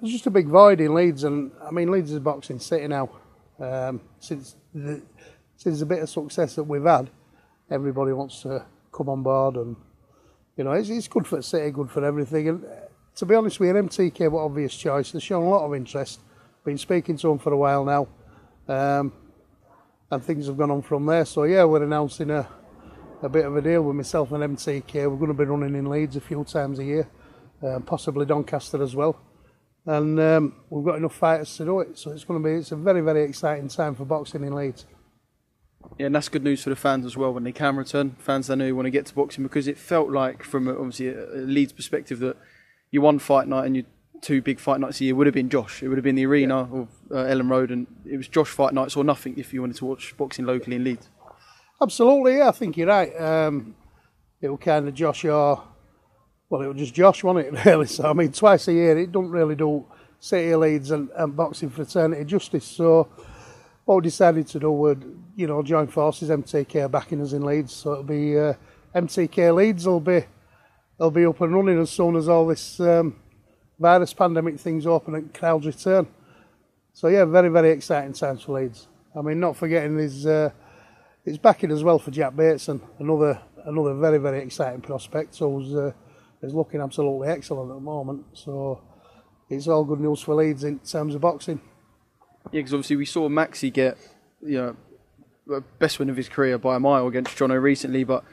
There's 0.00 0.12
just 0.12 0.26
a 0.26 0.30
big 0.30 0.48
void 0.48 0.80
in 0.80 0.94
Leeds, 0.94 1.24
and 1.24 1.52
I 1.62 1.70
mean 1.70 1.90
Leeds 1.90 2.10
is 2.10 2.16
a 2.16 2.20
boxing 2.20 2.58
city 2.58 2.88
now. 2.88 3.10
Um, 3.60 4.00
since 4.18 4.56
the 4.74 5.02
since 5.56 5.78
the 5.78 5.86
bit 5.86 6.02
of 6.02 6.10
success 6.10 6.56
that 6.56 6.64
we've 6.64 6.84
had, 6.84 7.10
everybody 7.70 8.12
wants 8.12 8.42
to 8.42 8.64
come 8.90 9.08
on 9.08 9.22
board, 9.22 9.56
and 9.56 9.76
you 10.56 10.64
know 10.64 10.72
it's, 10.72 10.88
it's 10.88 11.08
good 11.08 11.26
for 11.26 11.36
the 11.36 11.42
city, 11.42 11.70
good 11.70 11.90
for 11.90 12.04
everything. 12.04 12.48
And 12.48 12.64
uh, 12.64 12.68
to 13.16 13.26
be 13.26 13.34
honest 13.34 13.60
with 13.60 13.68
you, 13.68 13.82
MTK 13.82 14.30
were 14.30 14.40
obvious 14.40 14.74
choice. 14.74 15.12
They've 15.12 15.22
shown 15.22 15.44
a 15.44 15.48
lot 15.48 15.64
of 15.64 15.74
interest. 15.74 16.20
Been 16.64 16.78
speaking 16.78 17.16
to 17.18 17.28
them 17.28 17.38
for 17.38 17.52
a 17.52 17.56
while 17.56 17.84
now, 17.84 18.08
um, 18.68 19.12
and 20.10 20.24
things 20.24 20.46
have 20.46 20.56
gone 20.56 20.70
on 20.70 20.82
from 20.82 21.06
there. 21.06 21.24
So 21.24 21.44
yeah, 21.44 21.64
we're 21.64 21.82
announcing 21.82 22.30
a 22.30 22.48
a 23.22 23.28
bit 23.28 23.44
of 23.44 23.56
a 23.56 23.62
deal 23.62 23.82
with 23.82 23.96
myself 23.96 24.32
and 24.32 24.56
MTK. 24.56 24.94
We're 24.94 25.16
going 25.16 25.28
to 25.28 25.34
be 25.34 25.44
running 25.44 25.74
in 25.76 25.88
Leeds 25.88 26.16
a 26.16 26.20
few 26.20 26.44
times 26.44 26.78
a 26.78 26.84
year, 26.84 27.08
uh, 27.62 27.78
possibly 27.80 28.26
Doncaster 28.26 28.82
as 28.82 28.94
well. 28.96 29.18
And 29.86 30.18
um, 30.20 30.56
we've 30.70 30.84
got 30.84 30.96
enough 30.96 31.14
fighters 31.14 31.56
to 31.56 31.64
do 31.64 31.80
it, 31.80 31.98
so 31.98 32.10
it's 32.10 32.24
going 32.24 32.42
to 32.42 32.48
be 32.48 32.54
it's 32.56 32.72
a 32.72 32.76
very 32.76 33.00
very 33.00 33.24
exciting 33.24 33.68
time 33.68 33.94
for 33.94 34.04
boxing 34.04 34.44
in 34.44 34.54
Leeds. 34.54 34.86
Yeah, 35.98 36.06
and 36.06 36.14
that's 36.14 36.28
good 36.28 36.44
news 36.44 36.62
for 36.62 36.70
the 36.70 36.76
fans 36.76 37.04
as 37.04 37.16
well 37.16 37.34
when 37.34 37.44
they 37.44 37.52
can 37.52 37.76
return. 37.76 38.16
Fans 38.18 38.46
they 38.46 38.56
know 38.56 38.74
want 38.74 38.86
to 38.86 38.90
get 38.90 39.06
to 39.06 39.14
boxing 39.14 39.42
because 39.42 39.66
it 39.66 39.78
felt 39.78 40.10
like, 40.10 40.44
from 40.44 40.68
obviously 40.68 41.08
a 41.08 41.26
Leeds 41.34 41.72
perspective, 41.72 42.20
that 42.20 42.36
your 42.90 43.02
one 43.02 43.18
fight 43.18 43.48
night 43.48 43.66
and 43.66 43.74
your 43.74 43.84
two 44.20 44.40
big 44.40 44.60
fight 44.60 44.78
nights 44.78 45.00
a 45.00 45.04
year 45.04 45.14
would 45.16 45.26
have 45.26 45.34
been 45.34 45.50
Josh. 45.50 45.82
It 45.82 45.88
would 45.88 45.98
have 45.98 46.04
been 46.04 46.14
the 46.14 46.26
arena 46.26 46.58
of 46.58 46.88
uh, 47.10 47.16
Elland 47.16 47.50
Road, 47.50 47.70
and 47.70 47.86
it 48.08 48.16
was 48.16 48.28
Josh 48.28 48.50
fight 48.50 48.72
nights 48.72 48.96
or 48.96 49.02
nothing 49.02 49.34
if 49.36 49.52
you 49.52 49.60
wanted 49.60 49.76
to 49.76 49.84
watch 49.84 50.16
boxing 50.16 50.46
locally 50.46 50.76
in 50.76 50.84
Leeds. 50.84 51.08
Absolutely, 51.82 52.36
yeah, 52.36 52.48
I 52.48 52.52
think 52.52 52.76
you're 52.76 52.86
right. 52.86 53.10
Um, 53.20 53.74
it 54.40 54.48
will 54.48 54.56
kind 54.56 54.86
of 54.86 54.94
Josh 54.94 55.24
or, 55.24 55.60
well, 56.48 56.62
it 56.62 56.66
will 56.68 56.74
just 56.74 56.94
Josh, 56.94 57.24
wasn't 57.24 57.46
it, 57.56 57.64
really? 57.66 57.88
So, 57.88 58.08
I 58.08 58.12
mean, 58.12 58.30
twice 58.30 58.68
a 58.68 58.72
year, 58.72 58.96
it 58.96 59.10
don't 59.10 59.30
really 59.30 59.56
do 59.56 59.84
City 60.20 60.54
Leeds 60.54 60.92
and, 60.92 61.10
and 61.16 61.36
boxing 61.36 61.70
fraternity 61.70 62.24
justice. 62.24 62.64
So, 62.64 63.08
what 63.84 63.96
we 63.96 64.02
decided 64.02 64.46
to 64.46 64.60
do 64.60 64.70
would, 64.70 65.24
you 65.34 65.48
know, 65.48 65.60
join 65.60 65.88
forces, 65.88 66.28
MTK 66.28 66.88
backing 66.88 67.20
us 67.20 67.32
in 67.32 67.42
Leeds. 67.44 67.72
So, 67.72 67.94
it'll 67.94 68.04
be 68.04 68.38
uh, 68.38 68.54
MTK 68.94 69.52
Leeds 69.52 69.84
will 69.84 69.98
be, 69.98 70.24
they'll 71.00 71.10
be 71.10 71.26
up 71.26 71.40
and 71.40 71.52
running 71.52 71.80
as 71.80 71.90
soon 71.90 72.14
as 72.14 72.28
all 72.28 72.46
this 72.46 72.78
um, 72.78 73.16
virus 73.80 74.14
pandemic 74.14 74.60
things 74.60 74.86
open 74.86 75.16
and 75.16 75.34
crowds 75.34 75.66
return. 75.66 76.06
So, 76.92 77.08
yeah, 77.08 77.24
very, 77.24 77.48
very 77.48 77.70
exciting 77.70 78.12
times 78.12 78.42
for 78.42 78.60
Leeds. 78.60 78.86
I 79.16 79.22
mean, 79.22 79.40
not 79.40 79.56
forgetting 79.56 79.96
there's. 79.96 80.24
Uh, 80.26 80.50
it's 81.24 81.38
backing 81.38 81.70
as 81.70 81.84
well 81.84 81.98
for 81.98 82.10
Jack 82.10 82.34
Bateson, 82.36 82.80
another 82.98 83.40
another 83.64 83.94
very 83.94 84.18
very 84.18 84.42
exciting 84.42 84.80
prospect. 84.80 85.34
So 85.34 85.58
he's, 85.58 85.74
uh, 85.74 85.92
looking 86.42 86.80
absolutely 86.80 87.28
excellent 87.28 87.70
at 87.70 87.74
the 87.74 87.80
moment. 87.80 88.24
So 88.32 88.82
it's 89.48 89.68
all 89.68 89.84
good 89.84 90.00
news 90.00 90.20
for 90.20 90.34
Leeds 90.34 90.64
in 90.64 90.80
terms 90.80 91.14
of 91.14 91.20
boxing. 91.20 91.60
Yeah, 92.50 92.58
because 92.58 92.74
obviously 92.74 92.96
we 92.96 93.04
saw 93.04 93.28
Maxi 93.28 93.72
get, 93.72 93.96
you 94.44 94.58
know, 94.58 94.76
the 95.46 95.60
best 95.78 95.98
win 95.98 96.10
of 96.10 96.16
his 96.16 96.28
career 96.28 96.58
by 96.58 96.76
a 96.76 96.80
mile 96.80 97.06
against 97.06 97.36
Jono 97.36 97.60
recently, 97.60 98.02
but 98.02 98.24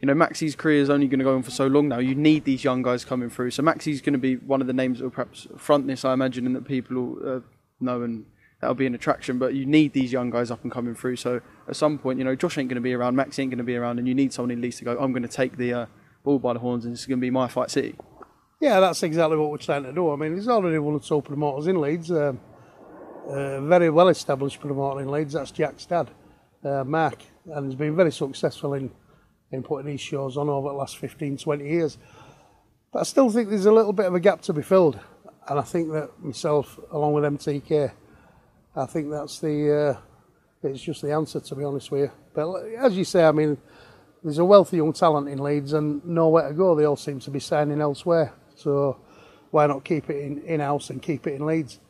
you 0.00 0.06
know 0.06 0.14
Maxi's 0.14 0.54
career 0.54 0.80
is 0.80 0.90
only 0.90 1.08
going 1.08 1.18
to 1.18 1.24
go 1.24 1.34
on 1.34 1.42
for 1.42 1.50
so 1.50 1.66
long 1.66 1.88
now. 1.88 1.98
You 1.98 2.14
need 2.14 2.44
these 2.44 2.62
young 2.62 2.82
guys 2.82 3.04
coming 3.04 3.30
through. 3.30 3.50
So 3.50 3.62
Maxi's 3.62 4.00
going 4.00 4.12
to 4.12 4.18
be 4.18 4.36
one 4.36 4.60
of 4.60 4.66
the 4.66 4.72
names 4.72 4.98
that 4.98 5.04
will 5.04 5.10
perhaps 5.10 5.48
front 5.56 5.86
this, 5.86 6.04
I 6.04 6.12
imagine, 6.12 6.46
and 6.46 6.54
that 6.54 6.66
people 6.66 6.96
will 6.96 7.36
uh, 7.36 7.40
know 7.80 8.02
and 8.02 8.26
that'll 8.60 8.74
be 8.74 8.86
an 8.86 8.94
attraction. 8.94 9.38
But 9.38 9.54
you 9.54 9.66
need 9.66 9.92
these 9.92 10.12
young 10.12 10.30
guys 10.30 10.50
up 10.50 10.62
and 10.62 10.72
coming 10.72 10.94
through. 10.94 11.16
So 11.16 11.40
at 11.68 11.76
some 11.76 11.98
point, 11.98 12.18
you 12.18 12.24
know, 12.24 12.34
Josh 12.34 12.58
ain't 12.58 12.68
going 12.68 12.76
to 12.76 12.80
be 12.80 12.94
around, 12.94 13.16
Max 13.16 13.38
ain't 13.38 13.50
going 13.50 13.58
to 13.58 13.64
be 13.64 13.76
around, 13.76 13.98
and 13.98 14.06
you 14.08 14.14
need 14.14 14.32
someone 14.32 14.50
at 14.50 14.58
least 14.58 14.78
to 14.78 14.84
go. 14.84 14.98
I'm 14.98 15.12
going 15.12 15.22
to 15.22 15.28
take 15.28 15.56
the 15.56 15.72
uh, 15.72 15.86
ball 16.24 16.38
by 16.38 16.52
the 16.52 16.58
horns, 16.58 16.84
and 16.84 16.92
this 16.92 17.00
is 17.00 17.06
going 17.06 17.18
to 17.18 17.24
be 17.24 17.30
my 17.30 17.48
fight 17.48 17.70
city. 17.70 17.96
Yeah, 18.60 18.80
that's 18.80 19.02
exactly 19.02 19.36
what 19.36 19.50
we're 19.50 19.58
trying 19.58 19.84
to 19.84 19.92
do. 19.92 20.10
I 20.10 20.16
mean, 20.16 20.32
there's 20.32 20.48
already 20.48 20.78
one 20.78 20.94
or 20.94 21.00
two 21.00 21.20
promoters 21.20 21.66
in 21.66 21.80
Leeds, 21.80 22.10
um, 22.10 22.40
a 23.28 23.60
very 23.60 23.90
well 23.90 24.08
established 24.08 24.60
promoter 24.60 25.00
in 25.00 25.10
Leeds. 25.10 25.34
That's 25.34 25.50
Jack's 25.50 25.84
dad, 25.84 26.10
uh, 26.64 26.84
Mark, 26.84 27.22
and 27.46 27.66
he's 27.66 27.74
been 27.74 27.94
very 27.94 28.12
successful 28.12 28.74
in 28.74 28.90
in 29.52 29.62
putting 29.62 29.86
these 29.86 30.00
shows 30.00 30.36
on 30.36 30.48
over 30.48 30.68
the 30.68 30.74
last 30.74 30.98
15, 30.98 31.36
20 31.36 31.68
years. 31.68 31.98
But 32.92 33.00
I 33.00 33.02
still 33.04 33.30
think 33.30 33.48
there's 33.48 33.66
a 33.66 33.72
little 33.72 33.92
bit 33.92 34.06
of 34.06 34.14
a 34.14 34.20
gap 34.20 34.42
to 34.42 34.52
be 34.52 34.62
filled, 34.62 34.98
and 35.48 35.58
I 35.58 35.62
think 35.62 35.92
that 35.92 36.10
myself, 36.20 36.78
along 36.90 37.12
with 37.12 37.24
MTK, 37.24 37.92
I 38.76 38.86
think 38.86 39.10
that's 39.10 39.40
the 39.40 39.96
uh, 40.62 40.68
it's 40.68 40.82
just 40.82 41.02
the 41.02 41.12
answer 41.12 41.40
to 41.40 41.54
be 41.54 41.64
honest 41.64 41.90
with 41.90 42.02
you. 42.02 42.10
But 42.34 42.54
as 42.78 42.96
you 42.96 43.04
say, 43.04 43.24
I 43.24 43.32
mean, 43.32 43.56
there's 44.22 44.38
a 44.38 44.44
wealthy 44.44 44.76
young 44.78 44.92
talent 44.92 45.28
in 45.28 45.38
Leeds 45.38 45.72
and 45.72 46.04
nowhere 46.04 46.48
to 46.48 46.54
go. 46.54 46.74
They 46.74 46.84
all 46.84 46.96
seem 46.96 47.20
to 47.20 47.30
be 47.30 47.40
signing 47.40 47.80
elsewhere. 47.80 48.34
So 48.54 49.00
why 49.50 49.66
not 49.66 49.84
keep 49.84 50.10
it 50.10 50.22
in 50.22 50.42
in 50.42 50.60
house 50.60 50.90
and 50.90 51.00
keep 51.02 51.26
it 51.26 51.34
in 51.34 51.46
Leeds? 51.46 51.80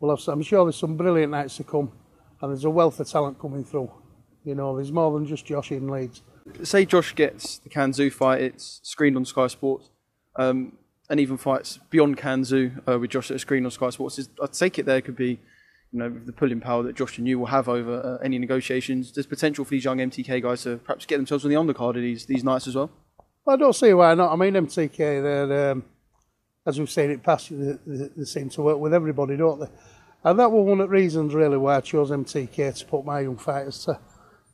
Well, 0.00 0.18
I'm 0.26 0.42
sure 0.42 0.64
there's 0.64 0.76
some 0.76 0.96
brilliant 0.96 1.30
nights 1.30 1.56
to 1.58 1.64
come, 1.64 1.92
and 2.40 2.50
there's 2.50 2.64
a 2.64 2.70
wealth 2.70 2.98
of 2.98 3.08
talent 3.08 3.38
coming 3.38 3.64
through. 3.64 3.92
You 4.44 4.56
know, 4.56 4.74
there's 4.74 4.90
more 4.90 5.16
than 5.16 5.26
just 5.26 5.46
Josh 5.46 5.70
in 5.70 5.86
Leeds. 5.88 6.22
Say 6.64 6.84
Josh 6.84 7.14
gets 7.14 7.58
the 7.58 7.68
Can 7.68 7.92
Xu 7.92 8.12
fight, 8.12 8.40
it's 8.40 8.80
screened 8.82 9.16
on 9.16 9.24
Sky 9.24 9.46
Sports, 9.46 9.90
um, 10.34 10.76
and 11.08 11.20
even 11.20 11.36
fights 11.36 11.78
beyond 11.90 12.16
Can 12.16 12.42
Xu 12.42 12.80
uh, 12.88 12.98
with 12.98 13.10
Josh 13.10 13.28
that 13.28 13.34
are 13.34 13.38
screened 13.38 13.64
on 13.64 13.70
Sky 13.70 13.90
Sports. 13.90 14.18
Is, 14.18 14.28
I 14.42 14.46
take 14.46 14.80
it 14.80 14.86
there 14.86 15.00
could 15.00 15.14
be, 15.14 15.38
you 15.92 15.98
know, 15.98 16.08
the 16.08 16.32
pulling 16.32 16.60
power 16.60 16.82
that 16.82 16.96
Josh 16.96 17.18
and 17.18 17.28
you 17.28 17.38
will 17.38 17.46
have 17.46 17.68
over 17.68 18.18
uh, 18.20 18.24
any 18.24 18.38
negotiations. 18.38 19.12
There's 19.12 19.26
potential 19.26 19.64
for 19.64 19.70
these 19.72 19.84
young 19.84 19.98
MTK 19.98 20.42
guys 20.42 20.62
to 20.62 20.78
perhaps 20.78 21.04
get 21.06 21.18
themselves 21.18 21.44
on 21.44 21.50
the 21.50 21.56
undercard 21.56 21.90
of 21.90 22.02
these 22.02 22.26
these 22.26 22.42
nights 22.42 22.66
as 22.66 22.74
well. 22.74 22.90
I 23.46 23.56
don't 23.56 23.74
see 23.74 23.92
why 23.92 24.14
not. 24.14 24.32
I 24.32 24.36
mean, 24.36 24.54
MTK, 24.54 24.96
they're, 24.96 25.72
um, 25.72 25.84
as 26.64 26.78
we've 26.78 26.90
seen 26.90 27.10
it 27.10 27.22
past, 27.22 27.50
they, 27.50 27.76
they, 27.86 28.08
they 28.16 28.24
seem 28.24 28.48
to 28.50 28.62
work 28.62 28.78
with 28.78 28.94
everybody, 28.94 29.36
don't 29.36 29.60
they? 29.60 29.66
And 30.24 30.38
that 30.38 30.52
was 30.52 30.64
one 30.64 30.80
of 30.80 30.88
the 30.88 30.92
reasons, 30.92 31.34
really, 31.34 31.56
why 31.56 31.76
I 31.76 31.80
chose 31.80 32.10
MTK 32.10 32.78
to 32.78 32.86
put 32.86 33.04
my 33.04 33.20
young 33.20 33.36
fighters 33.36 33.84
to, 33.84 33.98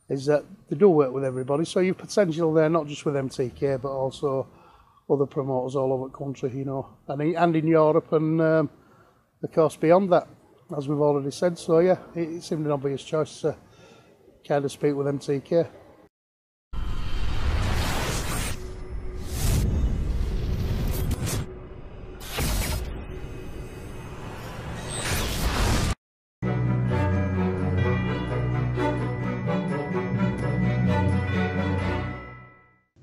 is 0.09 0.25
that 0.25 0.43
they 0.67 0.75
do 0.75 0.89
work 0.89 1.13
with 1.13 1.23
everybody. 1.23 1.65
So 1.65 1.81
you've 1.81 1.99
potential 1.99 2.51
there, 2.51 2.69
not 2.69 2.87
just 2.87 3.05
with 3.05 3.13
MTK, 3.13 3.79
but 3.79 3.91
also 3.91 4.47
other 5.07 5.27
promoters 5.27 5.75
all 5.75 5.93
over 5.93 6.05
the 6.05 6.17
country, 6.17 6.51
you 6.55 6.65
know, 6.65 6.87
and 7.07 7.21
and 7.21 7.55
in 7.55 7.67
Europe, 7.67 8.11
and 8.13 8.41
um, 8.41 8.69
of 9.43 9.51
course 9.51 9.75
beyond 9.75 10.11
that, 10.11 10.27
as 10.75 10.87
we've 10.87 10.99
already 10.99 11.31
said. 11.31 11.57
So 11.57 11.79
yeah, 11.79 11.97
it, 12.15 12.43
seemed 12.43 12.65
an 12.65 12.71
obvious 12.71 13.03
choice 13.03 13.41
to 13.41 13.55
kind 14.47 14.65
of 14.65 14.71
speak 14.71 14.95
with 14.95 15.07
MTK. 15.07 15.67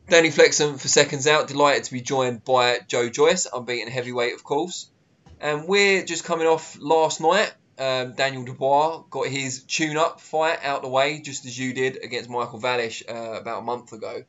Danny 0.09 0.31
Flexen 0.31 0.79
for 0.79 0.89
seconds 0.89 1.27
out. 1.27 1.49
Delighted 1.49 1.85
to 1.85 1.93
be 1.93 2.01
joined 2.01 2.43
by 2.43 2.79
Joe 2.89 3.11
Joyce, 3.11 3.47
unbeaten 3.53 3.93
heavyweight, 3.93 4.35
of 4.35 4.45
course. 4.45 4.89
And 5.41 5.69
we're 5.69 6.05
just 6.05 6.25
coming 6.25 6.47
off 6.47 6.79
last 6.81 7.21
night. 7.21 7.53
Um, 7.79 8.15
Daniel 8.15 8.45
Dubois 8.45 9.03
got 9.11 9.27
his 9.29 9.63
tune-up 9.65 10.21
fight 10.21 10.61
out 10.63 10.81
the 10.83 10.89
way, 10.89 11.21
just 11.21 11.45
as 11.45 11.59
you 11.59 11.75
did 11.75 12.03
against 12.03 12.31
Michael 12.31 12.59
Wallisch 12.59 13.03
uh, 13.09 13.39
about 13.39 13.59
a 13.59 13.63
month 13.63 13.93
ago. 13.93 14.25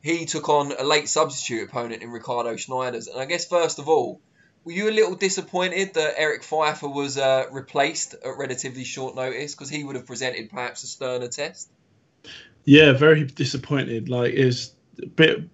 He 0.00 0.26
took 0.26 0.48
on 0.48 0.72
a 0.78 0.84
late 0.84 1.08
substitute 1.08 1.68
opponent 1.68 2.02
in 2.02 2.10
Ricardo 2.10 2.54
Snijders. 2.54 3.10
And 3.10 3.20
I 3.20 3.24
guess 3.24 3.48
first 3.48 3.80
of 3.80 3.88
all, 3.88 4.20
were 4.64 4.72
you 4.72 4.88
a 4.88 4.92
little 4.92 5.16
disappointed 5.16 5.94
that 5.94 6.14
Erik 6.20 6.42
Pfeifer 6.42 6.92
was 6.92 7.18
uh, 7.18 7.46
replaced 7.50 8.14
at 8.14 8.36
relatively 8.36 8.84
short 8.84 9.16
notice 9.16 9.54
because 9.54 9.70
he 9.70 9.82
would 9.82 9.96
have 9.96 10.06
presented 10.06 10.50
perhaps 10.50 10.84
a 10.84 10.86
sterner 10.86 11.28
test? 11.28 11.68
Yeah, 12.64 12.92
very 12.92 13.24
disappointed. 13.24 14.08
Like 14.08 14.34
it's 14.34 14.72
a 15.02 15.06
bit, 15.06 15.48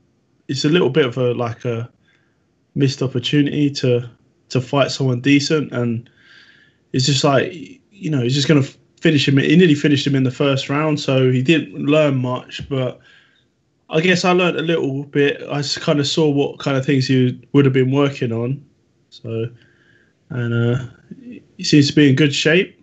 it's 0.48 0.64
a 0.64 0.68
little 0.68 0.90
bit 0.90 1.06
of 1.06 1.16
a 1.16 1.32
like 1.32 1.64
a 1.64 1.90
missed 2.74 3.02
opportunity 3.02 3.70
to 3.70 4.10
to 4.54 4.60
fight 4.60 4.90
someone 4.90 5.20
decent, 5.20 5.72
and 5.72 6.08
it's 6.92 7.06
just 7.06 7.22
like 7.22 7.52
you 7.92 8.10
know 8.10 8.22
he's 8.22 8.34
just 8.34 8.48
gonna 8.48 8.62
finish 9.00 9.28
him. 9.28 9.36
He 9.36 9.54
nearly 9.54 9.74
finished 9.74 10.06
him 10.06 10.14
in 10.14 10.24
the 10.24 10.30
first 10.30 10.70
round, 10.70 10.98
so 10.98 11.30
he 11.30 11.42
didn't 11.42 11.86
learn 11.86 12.16
much. 12.16 12.66
But 12.68 13.00
I 13.90 14.00
guess 14.00 14.24
I 14.24 14.32
learned 14.32 14.56
a 14.56 14.62
little 14.62 15.04
bit. 15.04 15.42
I 15.42 15.62
kind 15.62 16.00
of 16.00 16.06
saw 16.06 16.28
what 16.28 16.58
kind 16.58 16.76
of 16.76 16.86
things 16.86 17.06
he 17.06 17.38
would 17.52 17.66
have 17.66 17.74
been 17.74 17.92
working 17.92 18.32
on. 18.32 18.64
So, 19.10 19.46
and 20.30 20.54
uh, 20.54 20.84
he 21.56 21.64
seems 21.64 21.88
to 21.88 21.94
be 21.94 22.08
in 22.08 22.16
good 22.16 22.34
shape. 22.34 22.80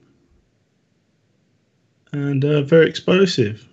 and 2.14 2.44
uh, 2.46 2.62
very 2.62 2.88
explosive. 2.88 3.68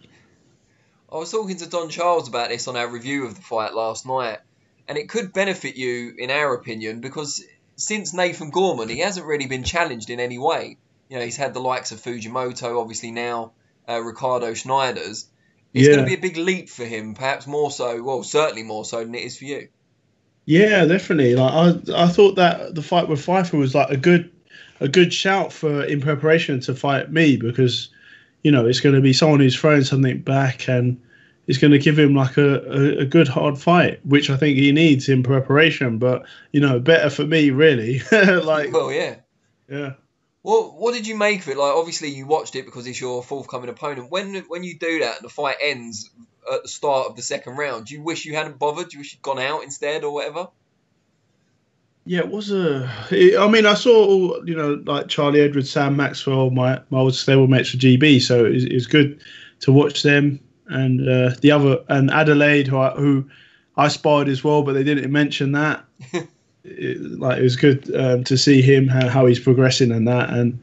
I 1.13 1.17
was 1.17 1.31
talking 1.31 1.57
to 1.57 1.69
Don 1.69 1.89
Charles 1.89 2.29
about 2.29 2.51
this 2.51 2.69
on 2.69 2.77
our 2.77 2.89
review 2.89 3.27
of 3.27 3.35
the 3.35 3.41
fight 3.41 3.75
last 3.75 4.07
night, 4.07 4.39
and 4.87 4.99
it 4.99 5.09
could 5.09 5.33
benefit 5.33 5.77
you, 5.77 6.15
in 6.19 6.31
our 6.31 6.55
opinion, 6.55 7.01
because 7.01 7.45
since 7.79 8.13
Nathan 8.13 8.51
Gorman, 8.51 8.89
he 8.89 8.99
hasn't 8.99 9.25
really 9.25 9.47
been 9.47 9.63
challenged 9.65 10.11
in 10.11 10.21
any 10.21 10.37
way. 10.37 10.77
You 11.09 11.19
know, 11.19 11.25
he's 11.25 11.37
had 11.37 11.55
the 11.55 11.61
likes 11.61 11.93
of 11.93 12.01
Fujimoto, 12.01 12.79
obviously 12.79 13.13
now 13.13 13.53
uh, 13.89 14.01
Ricardo 14.01 14.53
Snijders. 14.53 15.27
It's 15.73 15.87
Yeah. 15.87 15.95
going 15.95 15.99
to 16.01 16.05
be 16.07 16.15
a 16.15 16.21
big 16.21 16.37
leap 16.37 16.69
for 16.69 16.85
him, 16.85 17.15
perhaps 17.15 17.47
more 17.47 17.71
so, 17.71 18.03
well, 18.03 18.23
certainly 18.23 18.65
more 18.65 18.85
so 18.85 19.03
than 19.05 19.15
it 19.15 19.23
is 19.23 19.39
for 19.39 19.45
you. 19.45 19.69
Yeah, 20.45 20.85
definitely. 20.87 21.35
Like 21.37 21.53
I, 21.53 22.05
I 22.05 22.09
thought 22.09 22.35
that 22.37 22.75
the 22.75 22.83
fight 22.83 23.09
with 23.09 23.25
Pfeifer 23.25 23.59
was 23.59 23.75
like 23.75 23.91
a 23.91 23.97
good, 23.97 24.33
a 24.81 24.89
good 24.89 25.13
shout 25.13 25.53
for 25.53 25.85
in 25.85 26.01
preparation 26.01 26.61
to 26.61 26.75
fight 26.75 27.13
me 27.13 27.37
because, 27.37 27.91
you 28.43 28.51
know, 28.51 28.67
it's 28.67 28.81
going 28.81 28.95
to 28.95 29.01
be 29.01 29.13
someone 29.13 29.41
who's 29.41 29.59
throwing 29.59 29.85
something 29.85 30.21
back 30.21 30.69
and 30.69 31.01
it's 31.49 31.59
going 31.59 31.73
to 31.73 31.79
give 31.79 31.99
him 31.99 32.15
like 32.15 32.37
a, 32.37 32.61
a, 32.61 32.99
a 32.99 33.05
good 33.07 33.27
hard 33.27 33.59
fight, 33.59 34.05
which 34.05 34.29
I 34.29 34.37
think 34.37 34.59
he 34.59 34.71
needs 34.71 35.09
in 35.09 35.23
preparation. 35.23 35.99
But 35.99 36.27
you 36.53 36.61
know, 36.61 36.79
better 36.79 37.09
for 37.11 37.27
me 37.27 37.51
really. 37.51 38.01
like, 38.13 38.73
Well, 38.73 38.93
yeah. 38.93 39.17
yeah. 39.69 39.95
Well, 40.43 40.75
what 40.79 40.95
did 40.95 41.07
you 41.07 41.17
make 41.17 41.41
of 41.41 41.49
it? 41.49 41.57
Like, 41.57 41.75
obviously, 41.75 42.11
you 42.11 42.27
watched 42.27 42.55
it 42.55 42.67
because 42.67 42.87
it's 42.87 43.01
your 43.01 43.23
forthcoming 43.23 43.71
opponent. 43.71 44.11
When 44.11 44.37
when 44.49 44.63
you 44.63 44.79
do 44.79 45.01
that 45.01 45.17
and 45.17 45.25
the 45.25 45.31
fight 45.31 45.57
ends 45.61 46.11
at 46.53 46.63
the 46.63 46.69
start 46.69 47.09
of 47.09 47.17
the 47.17 47.23
second 47.23 47.57
round, 47.57 47.87
do 47.87 47.95
you 47.95 48.03
wish 48.03 48.27
you 48.27 48.37
hadn't 48.37 48.59
bothered? 48.59 48.91
Do 48.91 48.97
you 48.97 49.01
wish 49.01 49.15
you'd 49.15 49.23
gone 49.23 49.39
out 49.39 49.65
instead 49.65 50.05
or 50.05 50.13
whatever? 50.13 50.49
Yeah, 52.05 52.21
it 52.21 52.29
was 52.29 52.51
a. 52.51 52.91
It, 53.11 53.39
I 53.39 53.49
mean, 53.49 53.65
I 53.65 53.75
saw 53.75 54.07
all 54.07 54.49
you 54.49 54.55
know, 54.55 54.83
like 54.85 55.09
Charlie 55.09 55.41
Edwards, 55.41 55.71
Sam 55.71 55.97
Maxwell, 55.97 56.51
my 56.51 56.81
my 56.91 56.99
old 56.99 57.15
stablemates 57.15 57.71
for 57.71 57.79
GB. 57.79 58.21
So 58.21 58.45
it 58.45 58.65
it 58.65 58.75
was 58.75 58.87
good 58.87 59.21
to 59.61 59.73
watch 59.73 60.03
them 60.03 60.41
and 60.69 61.09
uh, 61.09 61.35
the 61.41 61.51
other 61.51 61.79
and 61.89 62.11
Adelaide, 62.11 62.69
who 62.69 62.79
I, 62.79 62.91
who 62.91 63.29
I 63.77 63.89
sparred 63.89 64.29
as 64.29 64.43
well, 64.43 64.63
but 64.63 64.73
they 64.73 64.85
didn't 64.85 65.11
mention 65.11 65.53
that. 65.53 65.85
it, 66.65 67.19
like 67.19 67.39
it 67.39 67.43
was 67.43 67.57
good 67.57 67.95
um, 67.95 68.25
to 68.25 68.37
see 68.37 68.63
him 68.63 68.89
how, 68.89 69.09
how 69.09 69.27
he's 69.27 69.41
progressing 69.41 69.93
and 69.93 70.07
that, 70.09 70.31
and 70.31 70.63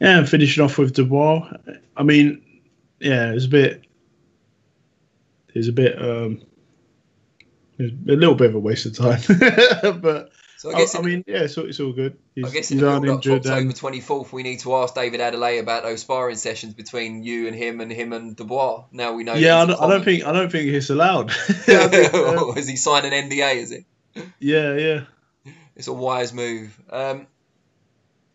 yeah, 0.00 0.18
and 0.18 0.28
finishing 0.28 0.64
off 0.64 0.78
with 0.78 0.94
Dubois. 0.94 1.50
I 1.96 2.02
mean, 2.02 2.42
yeah, 3.00 3.30
it 3.30 3.34
was 3.34 3.44
a 3.46 3.48
bit. 3.48 3.84
It 5.54 5.58
was 5.58 5.68
a 5.68 5.72
bit. 5.72 6.00
Um, 6.00 6.40
a 7.80 7.90
little 8.06 8.36
bit 8.36 8.50
of 8.50 8.54
a 8.54 8.60
waste 8.60 8.86
of 8.86 8.96
time, 8.96 9.20
but 10.00 10.30
So 10.64 10.70
I 10.70 10.76
I, 10.76 10.78
guess, 10.78 10.94
I 10.94 11.00
in, 11.00 11.04
mean, 11.04 11.24
yeah, 11.26 11.40
it's 11.40 11.58
all, 11.58 11.68
it's 11.68 11.78
all 11.78 11.92
good. 11.92 12.16
He's, 12.34 12.46
I 12.46 12.48
guess 12.48 12.70
in 12.70 12.78
he's 12.78 12.86
the 12.86 12.90
up. 12.90 13.04
October 13.04 13.72
twenty 13.74 14.00
fourth, 14.00 14.32
we 14.32 14.42
need 14.42 14.60
to 14.60 14.74
ask 14.76 14.94
David 14.94 15.20
Adelaide 15.20 15.58
about 15.58 15.82
those 15.82 16.00
sparring 16.00 16.36
sessions 16.36 16.72
between 16.72 17.22
you 17.22 17.48
and 17.48 17.54
him 17.54 17.82
and 17.82 17.92
him 17.92 18.14
and 18.14 18.34
Dubois. 18.34 18.84
Now 18.90 19.12
we 19.12 19.24
know. 19.24 19.34
yeah, 19.34 19.60
I 19.60 19.66
don't, 19.66 19.78
I 19.78 19.90
don't 19.90 20.02
think 20.02 20.24
I 20.24 20.32
don't 20.32 20.50
think 20.50 20.72
it's 20.72 20.88
allowed. 20.88 21.30
I 21.32 21.34
think, 21.34 22.14
uh, 22.14 22.52
Has 22.54 22.66
he 22.66 22.76
signed 22.76 23.04
an 23.04 23.12
NDA? 23.28 23.56
Is 23.56 23.72
it? 23.72 23.84
yeah, 24.38 24.74
yeah. 24.76 25.00
It's 25.76 25.88
a 25.88 25.92
wise 25.92 26.32
move. 26.32 26.80
Um, 26.88 27.26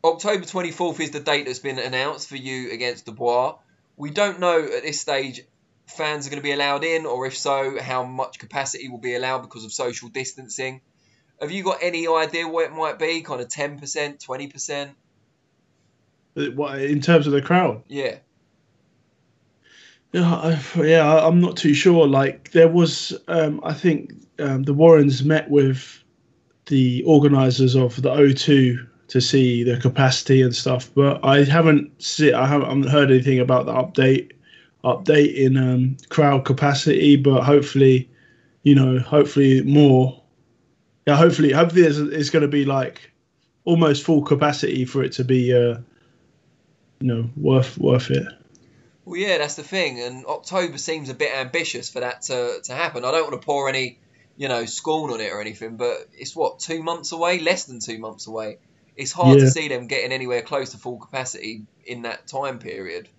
October 0.04 0.46
24th 0.46 1.00
is 1.00 1.10
the 1.10 1.22
date 1.22 1.48
that's 1.48 1.58
been 1.58 1.80
announced 1.80 2.30
for 2.30 2.36
you 2.36 2.72
against 2.72 3.08
Dubois. 3.08 3.56
We 3.98 4.12
don't 4.12 4.40
know 4.40 4.64
at 4.64 4.84
this 4.84 5.02
stage 5.02 5.42
fans 5.88 6.28
are 6.28 6.30
going 6.30 6.40
to 6.40 6.44
be 6.44 6.52
allowed 6.52 6.84
in, 6.84 7.08
or 7.08 7.26
if 7.26 7.36
so, 7.36 7.82
how 7.82 8.04
much 8.04 8.38
capacity 8.38 8.88
will 8.88 9.00
be 9.00 9.16
allowed 9.16 9.40
because 9.40 9.66
of 9.66 9.74
social 9.74 10.10
distancing. 10.10 10.82
Have 11.42 11.52
you 11.52 11.64
got 11.64 11.80
any 11.82 12.08
idea 12.08 12.48
what 12.48 12.66
it 12.66 12.74
might 12.74 13.00
be? 13.00 13.22
Kind 13.22 13.42
of 13.42 13.48
10%, 13.48 14.26
20%? 14.26 14.90
What 16.56 16.82
in 16.82 17.02
terms 17.02 17.28
of 17.28 17.34
the 17.34 17.42
crowd? 17.42 17.84
Yeah. 17.88 18.18
Yeah, 20.12 20.34
I, 20.34 20.60
yeah, 20.82 21.26
I'm 21.26 21.40
not 21.40 21.58
too 21.58 21.74
sure. 21.74 22.08
Like 22.08 22.52
there 22.52 22.68
was, 22.68 23.14
um, 23.28 23.60
I 23.64 23.74
think 23.74 24.14
um, 24.40 24.64
the 24.64 24.74
Warrens 24.74 25.24
met 25.24 25.50
with 25.50 26.04
the 26.66 27.04
organisers 27.04 27.76
of 27.76 28.02
the 28.02 28.10
O2 28.10 28.88
to 29.08 29.22
see 29.22 29.64
the 29.64 29.78
capacity 29.78 30.42
and 30.42 30.56
stuff, 30.56 30.90
but 30.94 31.24
I 31.26 31.44
haven't 31.44 32.02
see, 32.02 32.32
I 32.32 32.46
haven't, 32.46 32.66
I 32.66 32.70
haven't 32.70 32.90
heard 32.90 33.12
anything 33.12 33.40
about 33.40 33.66
the 33.66 33.74
update 33.74 34.32
update 34.84 35.36
in 35.36 35.58
um, 35.58 35.98
crowd 36.10 36.46
capacity. 36.46 37.16
But 37.16 37.44
hopefully, 37.44 38.10
you 38.64 38.76
know, 38.76 39.00
hopefully 39.00 39.62
more. 39.64 40.19
Yeah, 41.10 41.16
hopefully, 41.16 41.52
hopefully 41.52 41.82
there's, 41.82 41.98
it's 41.98 42.30
going 42.30 42.44
to 42.44 42.48
be 42.48 42.66
like 42.66 43.12
almost 43.66 44.04
full 44.04 44.22
capacity 44.22 44.86
for 44.86 45.04
it 45.04 45.14
to 45.14 45.24
be, 45.24 45.52
uh, 45.52 45.80
you 47.00 47.08
know, 47.08 47.30
worth 47.36 47.80
worth 47.80 48.12
it. 48.12 48.28
Well, 49.06 49.20
yeah, 49.20 49.40
that's 49.40 49.56
the 49.56 49.64
thing. 49.64 50.00
And 50.00 50.28
October 50.28 50.78
seems 50.78 51.10
a 51.10 51.16
bit 51.16 51.36
ambitious 51.36 51.90
for 51.90 52.02
that 52.02 52.22
to, 52.24 52.60
to 52.66 52.74
happen. 52.74 53.06
I 53.06 53.12
don't 53.12 53.28
want 53.28 53.42
to 53.42 53.44
pour 53.44 53.68
any, 53.68 53.98
you 54.38 54.50
know, 54.50 54.66
scorn 54.66 55.12
on 55.12 55.20
it 55.20 55.32
or 55.32 55.42
anything, 55.42 55.78
but 55.78 56.08
it's 56.14 56.36
what, 56.36 56.60
two 56.60 56.84
months 56.84 57.12
away? 57.12 57.40
Less 57.40 57.64
than 57.64 57.80
two 57.80 57.98
months 57.98 58.28
away. 58.28 58.60
It's 58.96 59.12
hard 59.12 59.40
to 59.40 59.50
see 59.50 59.68
them 59.68 59.88
getting 59.88 60.12
anywhere 60.12 60.44
close 60.44 60.74
to 60.74 60.78
full 60.78 60.98
capacity 60.98 61.64
in 61.86 62.04
that 62.04 62.28
time 62.28 62.60
period. 62.60 63.10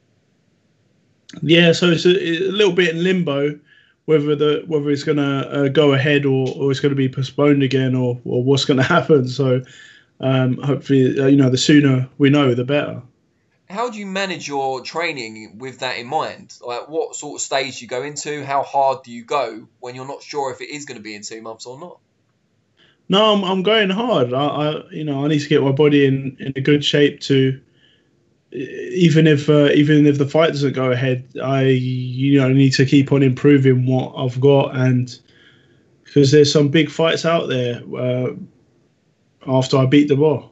Yeah, 1.43 1.73
so 1.73 1.89
it's 1.89 2.05
a, 2.05 2.11
a 2.11 2.53
little 2.53 2.73
bit 2.73 2.95
in 2.95 3.03
limbo 3.03 3.59
whether 4.05 4.35
the 4.35 4.65
whether 4.67 4.91
it's 4.91 5.05
going 5.05 5.19
to 5.19 5.23
uh, 5.65 5.69
go 5.69 5.93
ahead 5.93 6.27
or, 6.27 6.49
or 6.57 6.71
it's 6.71 6.81
going 6.81 6.91
to 6.91 6.97
be 6.97 7.09
postponed 7.09 7.63
again 7.63 7.95
or, 7.95 8.21
or 8.25 8.43
what's 8.43 8.65
going 8.65 8.77
to 8.79 8.83
happen. 8.83 9.29
So 9.29 9.63
um, 10.21 10.59
hopefully, 10.59 11.19
uh, 11.19 11.27
you 11.27 11.37
know, 11.37 11.51
the 11.51 11.59
sooner 11.59 12.09
we 12.19 12.31
know, 12.31 12.55
the 12.55 12.65
better. 12.65 13.03
How 13.69 13.89
do 13.89 13.99
you 13.99 14.07
manage 14.07 14.49
your 14.49 14.83
training 14.83 15.59
with 15.59 15.79
that 15.79 15.97
in 15.97 16.09
mind? 16.09 16.59
Like, 16.61 16.89
what 16.89 17.15
sort 17.15 17.37
of 17.37 17.41
stage 17.41 17.79
do 17.79 17.85
you 17.85 17.89
go 17.89 18.03
into? 18.03 18.45
How 18.45 18.65
hard 18.65 19.05
do 19.05 19.13
you 19.13 19.25
go 19.25 19.69
when 19.79 19.95
you're 19.95 20.09
not 20.09 20.25
sure 20.25 20.51
if 20.51 20.61
it 20.61 20.71
is 20.71 20.87
going 20.87 20.99
to 20.99 21.03
be 21.03 21.15
in 21.15 21.23
two 21.23 21.41
months 21.41 21.67
or 21.67 21.79
not? 21.79 21.99
No, 23.09 23.33
I'm, 23.33 23.45
I'm 23.45 23.63
going 23.63 23.91
hard. 23.91 24.33
I, 24.33 24.45
I 24.45 24.91
you 24.91 25.05
know 25.05 25.25
I 25.25 25.29
need 25.29 25.41
to 25.41 25.49
get 25.49 25.63
my 25.63 25.73
body 25.73 26.05
in, 26.05 26.37
in 26.41 26.53
a 26.57 26.61
good 26.61 26.85
shape 26.85 27.21
to 27.23 27.61
even 28.53 29.27
if 29.27 29.49
uh, 29.49 29.71
even 29.73 30.07
if 30.07 30.19
the 30.19 30.27
fight 30.27 30.49
doesn't 30.49 30.73
go 30.73 30.91
ahead, 30.91 31.25
I 31.43 31.65
you 31.65 32.41
know 32.41 32.49
need 32.49 32.73
to 32.75 32.87
keep 32.87 33.13
on 33.13 33.23
improving 33.23 33.87
what 33.87 34.15
I've 34.17 34.41
got 34.41 34.77
and 34.77 35.17
because 36.05 36.33
there's 36.33 36.53
some 36.53 36.69
big 36.69 36.91
fights 36.91 37.25
out 37.25 37.49
there 37.49 37.83
uh, 37.97 38.33
after 39.47 39.77
I 39.77 39.87
beat 39.87 40.09
Dubois. 40.09 40.49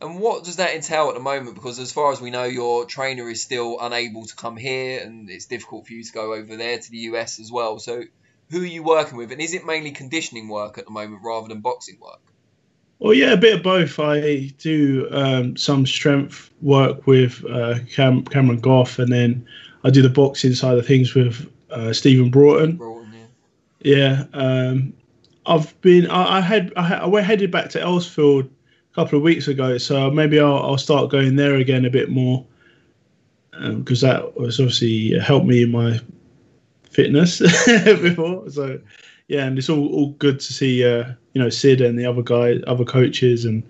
And 0.00 0.20
what 0.20 0.44
does 0.44 0.56
that 0.56 0.74
entail 0.74 1.08
at 1.08 1.14
the 1.14 1.20
moment? 1.20 1.56
Because 1.56 1.78
as 1.78 1.92
far 1.92 2.12
as 2.12 2.20
we 2.20 2.30
know, 2.30 2.44
your 2.44 2.86
trainer 2.86 3.28
is 3.28 3.42
still 3.42 3.78
unable 3.80 4.24
to 4.24 4.34
come 4.34 4.56
here, 4.56 5.00
and 5.02 5.28
it's 5.28 5.46
difficult 5.46 5.86
for 5.86 5.92
you 5.92 6.04
to 6.04 6.12
go 6.12 6.32
over 6.32 6.56
there 6.56 6.78
to 6.78 6.90
the 6.90 6.98
US 6.98 7.38
as 7.40 7.50
well. 7.50 7.78
So, 7.80 8.04
who 8.50 8.62
are 8.62 8.66
you 8.66 8.82
working 8.82 9.18
with? 9.18 9.32
And 9.32 9.40
is 9.42 9.54
it 9.54 9.66
mainly 9.66 9.90
conditioning 9.90 10.48
work 10.48 10.78
at 10.78 10.86
the 10.86 10.90
moment 10.90 11.20
rather 11.22 11.48
than 11.48 11.60
boxing 11.60 11.98
work? 12.00 12.22
Well, 13.00 13.14
yeah, 13.14 13.32
a 13.32 13.36
bit 13.36 13.54
of 13.56 13.62
both. 13.62 13.98
I 14.00 14.50
do 14.58 15.06
um, 15.12 15.56
some 15.56 15.86
strength 15.86 16.50
work 16.62 17.06
with 17.06 17.44
uh, 17.48 17.78
Cam- 17.94 18.24
Cameron 18.24 18.58
Goff, 18.60 18.98
and 18.98 19.12
then 19.12 19.46
I 19.84 19.90
do 19.90 20.02
the 20.02 20.08
boxing 20.08 20.54
side 20.54 20.78
of 20.78 20.86
things 20.86 21.14
with 21.14 21.48
uh, 21.70 21.92
Stephen 21.92 22.28
Broughton. 22.30 22.76
Broughton, 22.76 23.12
yeah. 23.82 24.24
Yeah, 24.24 24.24
um, 24.32 24.92
I've 25.46 25.80
been. 25.80 26.10
I, 26.10 26.38
I 26.38 26.40
had. 26.40 26.72
I, 26.76 26.82
had- 26.82 27.00
I 27.02 27.06
went 27.06 27.24
headed 27.26 27.50
back 27.52 27.70
to 27.70 27.78
Elsfield 27.80 28.46
a 28.90 28.94
couple 28.96 29.16
of 29.16 29.22
weeks 29.22 29.46
ago, 29.46 29.78
so 29.78 30.10
maybe 30.10 30.40
I'll, 30.40 30.58
I'll 30.58 30.78
start 30.78 31.10
going 31.10 31.36
there 31.36 31.54
again 31.56 31.84
a 31.84 31.90
bit 31.90 32.10
more 32.10 32.44
because 33.76 34.00
that 34.00 34.36
was 34.36 34.58
obviously 34.60 35.18
helped 35.18 35.46
me 35.46 35.62
in 35.62 35.70
my 35.72 36.00
fitness 36.90 37.38
before. 37.66 38.48
So 38.50 38.80
yeah, 39.28 39.44
and 39.44 39.58
it's 39.58 39.68
all, 39.68 39.86
all 39.94 40.10
good 40.12 40.40
to 40.40 40.52
see 40.52 40.84
uh, 40.84 41.04
you 41.34 41.42
know 41.42 41.50
Sid 41.50 41.80
and 41.80 41.98
the 41.98 42.06
other 42.06 42.22
guys, 42.22 42.60
other 42.66 42.84
coaches 42.84 43.44
and 43.44 43.62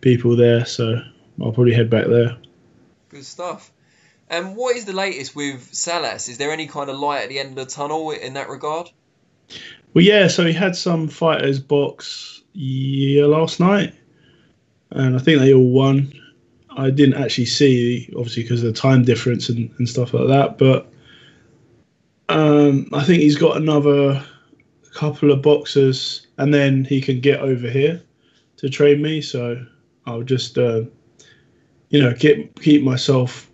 people 0.00 0.36
there. 0.36 0.66
So 0.66 1.00
I'll 1.40 1.52
probably 1.52 1.72
head 1.72 1.88
back 1.88 2.06
there. 2.06 2.36
Good 3.08 3.24
stuff. 3.24 3.72
And 4.28 4.54
what 4.56 4.76
is 4.76 4.84
the 4.84 4.92
latest 4.92 5.34
with 5.34 5.74
Salas? 5.74 6.28
Is 6.28 6.38
there 6.38 6.52
any 6.52 6.66
kind 6.66 6.90
of 6.90 6.96
light 6.96 7.22
at 7.22 7.28
the 7.28 7.38
end 7.38 7.50
of 7.50 7.66
the 7.66 7.66
tunnel 7.66 8.10
in 8.10 8.34
that 8.34 8.48
regard? 8.48 8.90
Well, 9.94 10.04
yeah, 10.04 10.28
so 10.28 10.44
he 10.44 10.52
had 10.52 10.76
some 10.76 11.08
fighters 11.08 11.58
box 11.58 12.42
yeah 12.52 13.24
last 13.26 13.60
night, 13.60 13.94
and 14.90 15.16
I 15.16 15.18
think 15.18 15.40
they 15.40 15.54
all 15.54 15.70
won. 15.70 16.12
I 16.76 16.90
didn't 16.90 17.20
actually 17.20 17.46
see, 17.46 18.08
obviously, 18.16 18.42
because 18.44 18.62
of 18.62 18.72
the 18.72 18.80
time 18.80 19.04
difference 19.04 19.48
and, 19.48 19.70
and 19.78 19.88
stuff 19.88 20.14
like 20.14 20.28
that. 20.28 20.58
But 20.58 20.92
um, 22.28 22.88
I 22.92 23.02
think 23.02 23.22
he's 23.22 23.36
got 23.36 23.56
another 23.56 24.24
couple 24.92 25.30
of 25.30 25.42
boxes, 25.42 26.26
and 26.38 26.52
then 26.52 26.84
he 26.84 27.00
can 27.00 27.20
get 27.20 27.40
over 27.40 27.68
here 27.68 28.02
to 28.58 28.68
train 28.68 29.02
me. 29.02 29.20
So 29.20 29.64
I'll 30.06 30.22
just, 30.22 30.58
uh, 30.58 30.82
you 31.88 32.02
know, 32.02 32.14
keep 32.14 32.60
keep 32.60 32.82
myself 32.82 33.50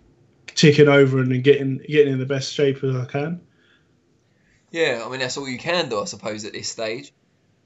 ticking 0.47 0.87
over 0.87 1.19
and 1.19 1.43
getting 1.43 1.77
getting 1.87 2.13
in 2.13 2.19
the 2.19 2.25
best 2.25 2.53
shape 2.53 2.83
as 2.83 2.95
I 2.95 3.05
can. 3.05 3.41
Yeah, 4.71 5.03
I 5.05 5.09
mean 5.09 5.19
that's 5.19 5.37
all 5.37 5.47
you 5.47 5.57
can 5.57 5.89
do, 5.89 6.01
I 6.01 6.05
suppose, 6.05 6.43
at 6.45 6.53
this 6.53 6.69
stage. 6.69 7.13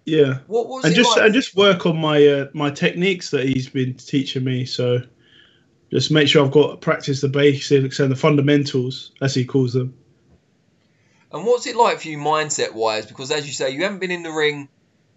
Yeah. 0.05 0.39
What 0.47 0.67
was 0.67 0.85
and 0.85 0.95
just 0.95 1.15
like? 1.15 1.25
and 1.25 1.33
just 1.33 1.55
work 1.55 1.85
on 1.85 1.97
my 1.97 2.25
uh, 2.25 2.47
my 2.53 2.69
techniques 2.69 3.29
that 3.31 3.47
he's 3.47 3.69
been 3.69 3.93
teaching 3.95 4.43
me. 4.43 4.65
So 4.65 4.99
just 5.91 6.11
make 6.11 6.27
sure 6.27 6.45
I've 6.45 6.51
got 6.51 6.81
practice 6.81 7.21
the 7.21 7.27
basics 7.27 7.99
and 7.99 8.11
the 8.11 8.15
fundamentals, 8.15 9.11
as 9.21 9.35
he 9.35 9.45
calls 9.45 9.73
them. 9.73 9.93
And 11.33 11.45
what's 11.45 11.67
it 11.67 11.75
like 11.75 12.01
for 12.01 12.07
you 12.09 12.17
mindset 12.17 12.73
wise? 12.73 13.05
Because 13.05 13.31
as 13.31 13.47
you 13.47 13.53
say, 13.53 13.71
you 13.71 13.83
haven't 13.83 13.99
been 13.99 14.11
in 14.11 14.23
the 14.23 14.31
ring, 14.31 14.69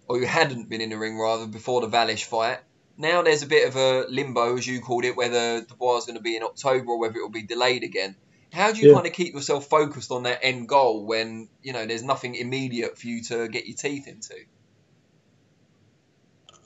or 0.09 0.19
you 0.19 0.27
hadn't 0.27 0.69
been 0.69 0.81
in 0.81 0.91
the 0.91 0.99
ring 0.99 1.19
rather 1.19 1.47
before 1.47 1.81
the 1.81 1.89
Wallisch 1.89 2.25
fight. 2.25 2.59
Now 2.97 3.23
there's 3.23 3.43
a 3.43 3.47
bit 3.47 3.67
of 3.67 3.77
a 3.77 4.07
limbo, 4.09 4.57
as 4.57 4.67
you 4.67 4.81
called 4.81 5.05
it, 5.05 5.17
whether 5.17 5.61
the 5.61 5.75
is 5.99 6.05
going 6.07 6.15
to 6.17 6.21
be 6.21 6.37
in 6.37 6.43
October 6.43 6.93
or 6.93 6.99
whether 7.01 7.17
it 7.17 7.23
will 7.23 7.31
be 7.31 7.43
delayed 7.43 7.83
again. 7.83 8.15
How 8.53 8.71
do 8.71 8.81
you 8.81 8.89
Yeah. 8.89 8.95
kind 8.95 9.07
of 9.07 9.13
keep 9.13 9.35
yourself 9.35 9.67
focused 9.67 10.13
on 10.13 10.23
that 10.25 10.39
end 10.43 10.69
goal 10.69 11.05
when 11.05 11.49
you 11.63 11.73
know 11.73 11.87
there's 11.87 12.05
nothing 12.05 12.37
immediate 12.37 12.97
for 12.97 13.09
you 13.09 13.23
to 13.25 13.49
get 13.49 13.67
your 13.67 13.77
teeth 13.77 14.07
into? 14.07 14.35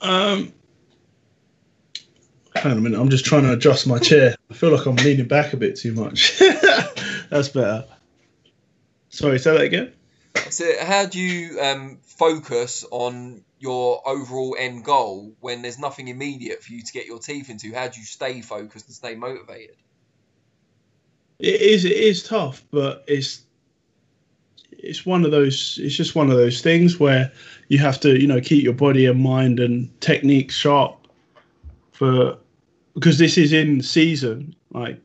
Um, 0.01 0.53
hang 2.55 2.73
on 2.73 2.77
a 2.77 2.81
minute. 2.81 2.99
I'm 2.99 3.09
just 3.09 3.25
trying 3.25 3.43
to 3.43 3.53
adjust 3.53 3.87
my 3.87 3.97
chair. 3.97 4.35
I 4.51 4.53
feel 4.53 4.69
like 4.69 4.85
I'm 4.85 4.97
leaning 4.97 5.27
back 5.27 5.53
a 5.53 5.57
bit 5.57 5.77
too 5.77 5.93
much. 5.93 6.37
That's 7.29 7.49
better. 7.49 7.85
Sorry, 9.19 9.37
say 9.37 9.51
that 9.51 9.61
again. 9.63 9.91
So 10.49 10.65
how 10.81 11.05
do 11.05 11.19
you 11.19 11.59
um, 11.59 11.99
focus 12.03 12.85
on 12.89 13.43
your 13.59 14.01
overall 14.07 14.55
end 14.57 14.85
goal 14.85 15.33
when 15.41 15.61
there's 15.61 15.77
nothing 15.77 16.07
immediate 16.07 16.63
for 16.63 16.71
you 16.71 16.81
to 16.81 16.93
get 16.93 17.05
your 17.05 17.19
teeth 17.19 17.49
into? 17.49 17.73
How 17.73 17.89
do 17.89 17.99
you 17.99 18.05
stay 18.05 18.39
focused 18.39 18.85
and 18.85 18.95
stay 18.95 19.15
motivated? 19.15 19.75
It 21.37 21.59
is. 21.59 21.83
It 21.83 21.97
is 21.97 22.23
tough, 22.23 22.63
but 22.71 23.03
it's 23.09 23.41
it's 24.71 25.05
one 25.05 25.25
of 25.25 25.31
those. 25.31 25.77
It's 25.83 25.97
just 25.97 26.15
one 26.15 26.31
of 26.31 26.37
those 26.37 26.61
things 26.61 26.97
where 26.97 27.29
you 27.67 27.77
have 27.79 27.99
to, 27.99 28.17
you 28.17 28.27
know, 28.27 28.39
keep 28.39 28.63
your 28.63 28.71
body 28.71 29.05
and 29.05 29.21
mind 29.21 29.59
and 29.59 29.89
technique 29.99 30.49
sharp 30.49 30.95
for 31.91 32.37
because 32.93 33.17
this 33.17 33.37
is 33.37 33.51
in 33.51 33.81
season. 33.81 34.55
Like 34.71 35.01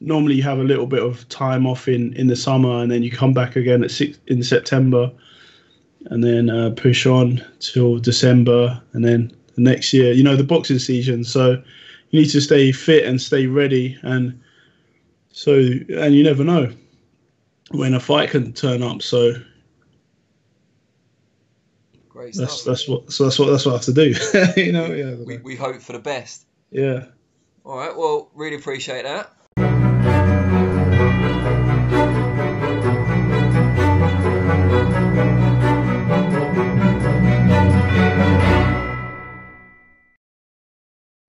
normally, 0.00 0.34
you 0.34 0.42
have 0.42 0.58
a 0.58 0.64
little 0.64 0.86
bit 0.86 1.02
of 1.02 1.28
time 1.28 1.66
off 1.66 1.88
in 1.88 2.12
in 2.14 2.26
the 2.26 2.36
summer, 2.36 2.82
and 2.82 2.90
then 2.90 3.02
you 3.02 3.10
come 3.10 3.32
back 3.32 3.56
again 3.56 3.84
at 3.84 3.90
six 3.90 4.18
in 4.26 4.42
September, 4.42 5.10
and 6.06 6.22
then 6.22 6.50
uh, 6.50 6.70
push 6.76 7.06
on 7.06 7.44
till 7.60 7.98
December, 7.98 8.80
and 8.92 9.04
then 9.04 9.32
the 9.54 9.62
next 9.62 9.92
year. 9.92 10.12
You 10.12 10.22
know, 10.22 10.36
the 10.36 10.44
boxing 10.44 10.78
season. 10.78 11.24
So 11.24 11.62
you 12.10 12.20
need 12.20 12.30
to 12.30 12.40
stay 12.40 12.72
fit 12.72 13.04
and 13.04 13.20
stay 13.20 13.46
ready 13.46 13.98
and 14.02 14.40
so, 15.36 15.52
and 15.52 16.14
you 16.14 16.24
never 16.24 16.42
know 16.44 16.72
when 17.72 17.92
a 17.92 18.00
fight 18.00 18.30
can 18.30 18.54
turn 18.54 18.82
up. 18.82 19.02
So 19.02 19.34
Great 22.08 22.34
that's 22.34 22.64
that's 22.64 22.88
what 22.88 23.12
so 23.12 23.24
that's 23.24 23.38
what 23.38 23.50
that's 23.50 23.66
what 23.66 23.72
I 23.72 23.76
have 23.76 23.84
to 23.84 23.92
do. 23.92 24.14
you 24.56 24.72
know, 24.72 24.86
yeah, 24.86 25.14
we, 25.26 25.36
we 25.36 25.54
hope 25.54 25.82
for 25.82 25.92
the 25.92 25.98
best. 25.98 26.46
yeah. 26.70 27.04
All 27.64 27.76
right. 27.76 27.94
Well, 27.94 28.30
really 28.34 28.56
appreciate 28.56 29.02
that. 29.02 29.30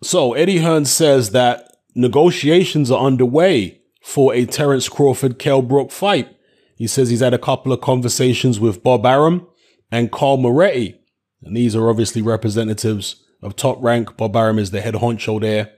So 0.02 0.34
Eddie 0.34 0.60
Hearn 0.60 0.86
says 0.86 1.32
that 1.32 1.78
negotiations 1.96 2.92
are 2.92 3.04
underway 3.04 3.82
for 4.02 4.34
a 4.34 4.46
Terence 4.46 4.88
Crawford 4.88 5.40
Kell 5.40 5.62
Brook 5.62 5.92
fight. 5.92 6.30
He 6.76 6.88
says 6.88 7.10
he's 7.10 7.22
had 7.22 7.34
a 7.34 7.40
couple 7.40 7.74
of 7.74 7.82
conversations 7.82 8.60
with 8.60 8.84
Bob 8.84 9.06
Arum 9.06 9.48
and 9.92 10.12
Carl 10.12 10.38
Moretti. 10.38 11.00
And 11.42 11.58
these 11.58 11.76
are 11.76 11.90
obviously 11.90 12.22
representatives 12.22 13.24
of 13.42 13.56
top 13.56 13.82
rank. 13.82 14.16
Bob 14.16 14.36
Arum 14.36 14.60
is 14.60 14.72
the 14.72 14.82
head 14.82 14.94
honcho 14.96 15.42
there. 15.42 15.74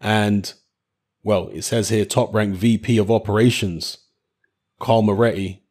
And 0.00 0.52
well, 1.22 1.48
it 1.48 1.62
says 1.62 1.90
here 1.90 2.06
top 2.06 2.34
rank 2.34 2.56
VP 2.56 2.96
of 2.96 3.10
operations. 3.10 3.98
Carl 4.78 5.02
Moretti. 5.02 5.62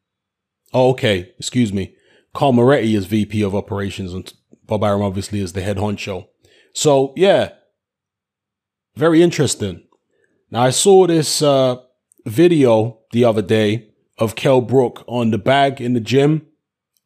Oh, 0.72 0.92
okay. 0.92 1.32
Excuse 1.40 1.74
me. 1.74 1.96
Carl 2.34 2.54
Moretti 2.54 2.96
is 2.96 3.08
VP 3.08 3.42
of 3.42 3.56
operations 3.56 4.14
and 4.14 4.32
Bob 4.66 4.84
Arum 4.84 5.02
obviously 5.02 5.42
is 5.42 5.54
the 5.54 5.62
head 5.62 5.78
honcho. 5.78 6.28
So 6.74 7.14
yeah, 7.16 7.54
very 8.96 9.22
interesting. 9.22 9.84
Now 10.52 10.64
I 10.64 10.70
saw 10.72 11.08
this 11.08 11.42
uh, 11.42 11.78
video 12.26 13.00
the 13.12 13.26
other 13.26 13.42
day 13.42 13.90
of 14.18 14.36
Kell 14.36 14.62
Brook 14.62 15.04
on 15.08 15.32
the 15.32 15.38
bag 15.38 15.80
in 15.80 15.94
the 15.94 16.00
gym 16.00 16.48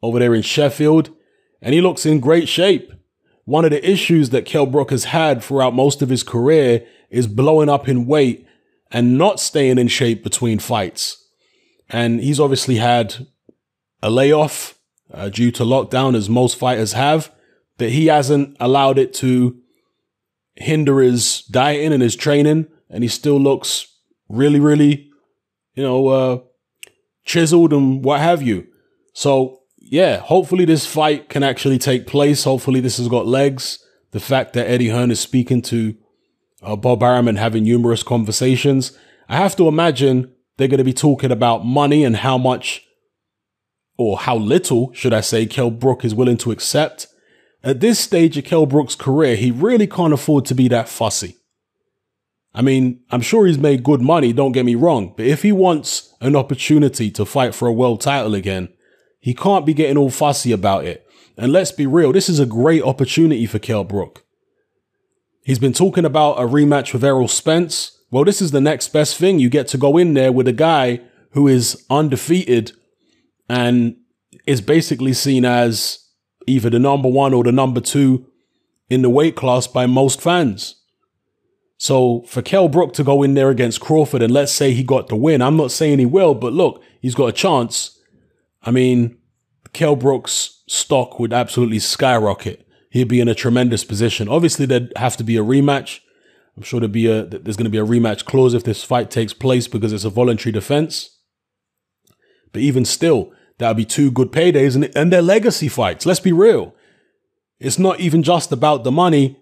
over 0.02 0.18
there 0.18 0.34
in 0.34 0.42
Sheffield, 0.42 1.10
and 1.62 1.74
he 1.74 1.80
looks 1.80 2.04
in 2.04 2.20
great 2.20 2.48
shape. 2.48 2.92
One 3.44 3.64
of 3.64 3.70
the 3.70 3.88
issues 3.88 4.30
that 4.30 4.46
Kell 4.46 4.66
Brook 4.66 4.90
has 4.90 5.04
had 5.04 5.42
throughout 5.42 5.74
most 5.74 6.02
of 6.02 6.08
his 6.08 6.22
career 6.22 6.86
is 7.10 7.26
blowing 7.26 7.68
up 7.68 7.88
in 7.88 8.06
weight 8.06 8.46
and 8.90 9.18
not 9.18 9.40
staying 9.40 9.78
in 9.78 9.88
shape 9.88 10.22
between 10.22 10.58
fights. 10.58 11.28
And 11.88 12.20
he's 12.20 12.40
obviously 12.40 12.76
had 12.76 13.26
a 14.02 14.10
layoff 14.10 14.78
uh, 15.12 15.28
due 15.28 15.50
to 15.52 15.62
lockdown, 15.62 16.16
as 16.16 16.28
most 16.28 16.56
fighters 16.56 16.92
have, 16.92 17.30
but 17.76 17.90
he 17.90 18.06
hasn't 18.06 18.56
allowed 18.60 18.98
it 18.98 19.12
to 19.14 19.60
hinder 20.56 21.00
his 21.00 21.42
dieting 21.42 21.92
and 21.92 22.02
his 22.02 22.16
training, 22.16 22.66
and 22.90 23.02
he 23.02 23.08
still 23.08 23.38
looks 23.38 23.86
really, 24.28 24.60
really, 24.60 25.10
you 25.74 25.82
know, 25.82 26.08
uh, 26.08 26.38
chiseled 27.24 27.72
and 27.72 28.04
what 28.04 28.20
have 28.20 28.42
you. 28.42 28.66
So, 29.12 29.60
yeah, 29.78 30.18
hopefully 30.18 30.64
this 30.64 30.86
fight 30.86 31.28
can 31.28 31.42
actually 31.42 31.78
take 31.78 32.06
place. 32.06 32.44
Hopefully 32.44 32.80
this 32.80 32.98
has 32.98 33.08
got 33.08 33.26
legs. 33.26 33.78
The 34.12 34.20
fact 34.20 34.52
that 34.52 34.68
Eddie 34.68 34.88
Hearn 34.88 35.10
is 35.10 35.20
speaking 35.20 35.62
to 35.62 35.96
uh, 36.62 36.76
Bob 36.76 37.02
Arum 37.02 37.28
and 37.28 37.38
having 37.38 37.64
numerous 37.64 38.02
conversations, 38.02 38.96
I 39.28 39.36
have 39.36 39.56
to 39.56 39.68
imagine 39.68 40.32
they're 40.56 40.68
going 40.68 40.78
to 40.78 40.84
be 40.84 40.92
talking 40.92 41.32
about 41.32 41.66
money 41.66 42.04
and 42.04 42.16
how 42.16 42.38
much, 42.38 42.86
or 43.98 44.18
how 44.18 44.36
little, 44.36 44.92
should 44.92 45.12
I 45.12 45.20
say, 45.20 45.46
Kell 45.46 45.70
Brook 45.70 46.04
is 46.04 46.14
willing 46.14 46.36
to 46.38 46.52
accept. 46.52 47.08
At 47.64 47.80
this 47.80 47.98
stage 47.98 48.36
of 48.36 48.44
Kell 48.44 48.66
Brook's 48.66 48.94
career, 48.94 49.36
he 49.36 49.50
really 49.50 49.86
can't 49.86 50.12
afford 50.12 50.44
to 50.46 50.54
be 50.54 50.68
that 50.68 50.86
fussy. 50.86 51.38
I 52.54 52.60
mean, 52.60 53.00
I'm 53.10 53.22
sure 53.22 53.46
he's 53.46 53.58
made 53.58 53.82
good 53.82 54.02
money, 54.02 54.34
don't 54.34 54.52
get 54.52 54.66
me 54.66 54.74
wrong, 54.74 55.14
but 55.16 55.26
if 55.26 55.42
he 55.42 55.50
wants 55.50 56.14
an 56.20 56.36
opportunity 56.36 57.10
to 57.12 57.24
fight 57.24 57.54
for 57.54 57.66
a 57.66 57.72
world 57.72 58.02
title 58.02 58.34
again, 58.34 58.68
he 59.18 59.34
can't 59.34 59.64
be 59.64 59.72
getting 59.72 59.96
all 59.96 60.10
fussy 60.10 60.52
about 60.52 60.84
it. 60.84 61.06
And 61.38 61.52
let's 61.52 61.72
be 61.72 61.86
real, 61.86 62.12
this 62.12 62.28
is 62.28 62.38
a 62.38 62.46
great 62.46 62.82
opportunity 62.82 63.46
for 63.46 63.58
Kell 63.58 63.82
Brook. 63.82 64.24
He's 65.42 65.58
been 65.58 65.72
talking 65.72 66.04
about 66.04 66.38
a 66.38 66.42
rematch 66.42 66.92
with 66.92 67.02
Errol 67.02 67.28
Spence. 67.28 67.98
Well, 68.10 68.24
this 68.24 68.40
is 68.40 68.50
the 68.50 68.60
next 68.60 68.88
best 68.92 69.16
thing. 69.16 69.38
You 69.38 69.48
get 69.48 69.66
to 69.68 69.78
go 69.78 69.96
in 69.96 70.14
there 70.14 70.32
with 70.32 70.46
a 70.46 70.52
guy 70.52 71.00
who 71.30 71.48
is 71.48 71.84
undefeated 71.90 72.72
and 73.48 73.96
is 74.46 74.60
basically 74.60 75.14
seen 75.14 75.44
as 75.44 76.03
either 76.46 76.70
the 76.70 76.78
number 76.78 77.08
one 77.08 77.34
or 77.34 77.44
the 77.44 77.52
number 77.52 77.80
two 77.80 78.26
in 78.88 79.02
the 79.02 79.10
weight 79.10 79.36
class 79.36 79.66
by 79.66 79.86
most 79.86 80.20
fans. 80.20 80.76
So 81.76 82.22
for 82.28 82.42
Kell 82.42 82.68
Brook 82.68 82.94
to 82.94 83.04
go 83.04 83.22
in 83.22 83.34
there 83.34 83.50
against 83.50 83.80
Crawford 83.80 84.22
and 84.22 84.32
let's 84.32 84.52
say 84.52 84.72
he 84.72 84.82
got 84.82 85.08
the 85.08 85.16
win, 85.16 85.42
I'm 85.42 85.56
not 85.56 85.72
saying 85.72 85.98
he 85.98 86.06
will, 86.06 86.34
but 86.34 86.52
look, 86.52 86.82
he's 87.00 87.14
got 87.14 87.26
a 87.26 87.32
chance. 87.32 87.98
I 88.62 88.70
mean, 88.70 89.18
Kell 89.72 89.96
Brook's 89.96 90.62
stock 90.68 91.18
would 91.18 91.32
absolutely 91.32 91.80
skyrocket. 91.80 92.66
He'd 92.90 93.08
be 93.08 93.20
in 93.20 93.28
a 93.28 93.34
tremendous 93.34 93.84
position. 93.84 94.28
Obviously, 94.28 94.66
there'd 94.66 94.92
have 94.96 95.16
to 95.16 95.24
be 95.24 95.36
a 95.36 95.42
rematch. 95.42 96.00
I'm 96.56 96.62
sure 96.62 96.78
there'd 96.78 96.92
be 96.92 97.06
a 97.06 97.24
there's 97.24 97.56
going 97.56 97.64
to 97.64 97.70
be 97.70 97.78
a 97.78 97.84
rematch 97.84 98.24
clause 98.24 98.54
if 98.54 98.62
this 98.62 98.84
fight 98.84 99.10
takes 99.10 99.32
place 99.32 99.66
because 99.66 99.92
it's 99.92 100.04
a 100.04 100.10
voluntary 100.10 100.52
defense. 100.52 101.18
But 102.52 102.62
even 102.62 102.84
still, 102.84 103.32
that 103.58 103.68
would 103.68 103.76
be 103.76 103.84
two 103.84 104.10
good 104.10 104.32
paydays 104.32 104.74
and, 104.74 104.90
and 104.96 105.12
they're 105.12 105.22
legacy 105.22 105.68
fights. 105.68 106.06
Let's 106.06 106.20
be 106.20 106.32
real. 106.32 106.74
It's 107.58 107.78
not 107.78 108.00
even 108.00 108.22
just 108.22 108.52
about 108.52 108.84
the 108.84 108.92
money 108.92 109.38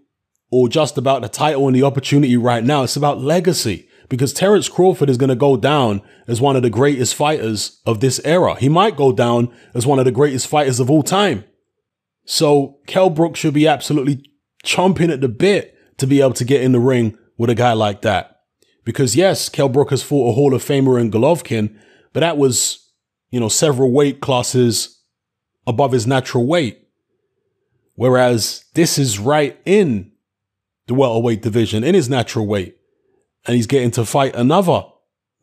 or 0.50 0.68
just 0.68 0.98
about 0.98 1.22
the 1.22 1.28
title 1.28 1.66
and 1.66 1.74
the 1.74 1.82
opportunity 1.82 2.36
right 2.36 2.62
now. 2.62 2.82
It's 2.82 2.96
about 2.96 3.20
legacy 3.20 3.88
because 4.08 4.34
Terence 4.34 4.68
Crawford 4.68 5.08
is 5.08 5.16
going 5.16 5.30
to 5.30 5.34
go 5.34 5.56
down 5.56 6.02
as 6.28 6.40
one 6.40 6.54
of 6.54 6.62
the 6.62 6.68
greatest 6.68 7.14
fighters 7.14 7.80
of 7.86 8.00
this 8.00 8.20
era. 8.24 8.56
He 8.56 8.68
might 8.68 8.96
go 8.96 9.12
down 9.12 9.50
as 9.74 9.86
one 9.86 9.98
of 9.98 10.04
the 10.04 10.12
greatest 10.12 10.46
fighters 10.46 10.78
of 10.78 10.90
all 10.90 11.02
time. 11.02 11.44
So 12.26 12.78
Kell 12.86 13.08
Brook 13.08 13.36
should 13.36 13.54
be 13.54 13.66
absolutely 13.66 14.30
chomping 14.64 15.10
at 15.10 15.22
the 15.22 15.28
bit 15.28 15.74
to 15.96 16.06
be 16.06 16.20
able 16.20 16.34
to 16.34 16.44
get 16.44 16.62
in 16.62 16.72
the 16.72 16.78
ring 16.78 17.16
with 17.38 17.48
a 17.50 17.54
guy 17.54 17.72
like 17.72 18.02
that. 18.02 18.40
Because 18.84 19.16
yes, 19.16 19.48
Kell 19.48 19.68
Brook 19.68 19.90
has 19.90 20.02
fought 20.02 20.30
a 20.30 20.34
Hall 20.34 20.54
of 20.54 20.62
Famer 20.62 21.00
in 21.00 21.10
Golovkin, 21.10 21.74
but 22.12 22.20
that 22.20 22.36
was, 22.36 22.81
you 23.32 23.40
know, 23.40 23.48
several 23.48 23.90
weight 23.90 24.20
classes 24.20 25.00
above 25.66 25.90
his 25.90 26.06
natural 26.06 26.46
weight. 26.46 26.86
Whereas 27.96 28.64
this 28.74 28.98
is 28.98 29.18
right 29.18 29.58
in 29.64 30.12
the 30.86 30.94
welterweight 30.94 31.42
division, 31.42 31.82
in 31.82 31.94
his 31.94 32.08
natural 32.08 32.46
weight. 32.46 32.76
And 33.46 33.56
he's 33.56 33.66
getting 33.66 33.90
to 33.92 34.04
fight 34.04 34.36
another, 34.36 34.84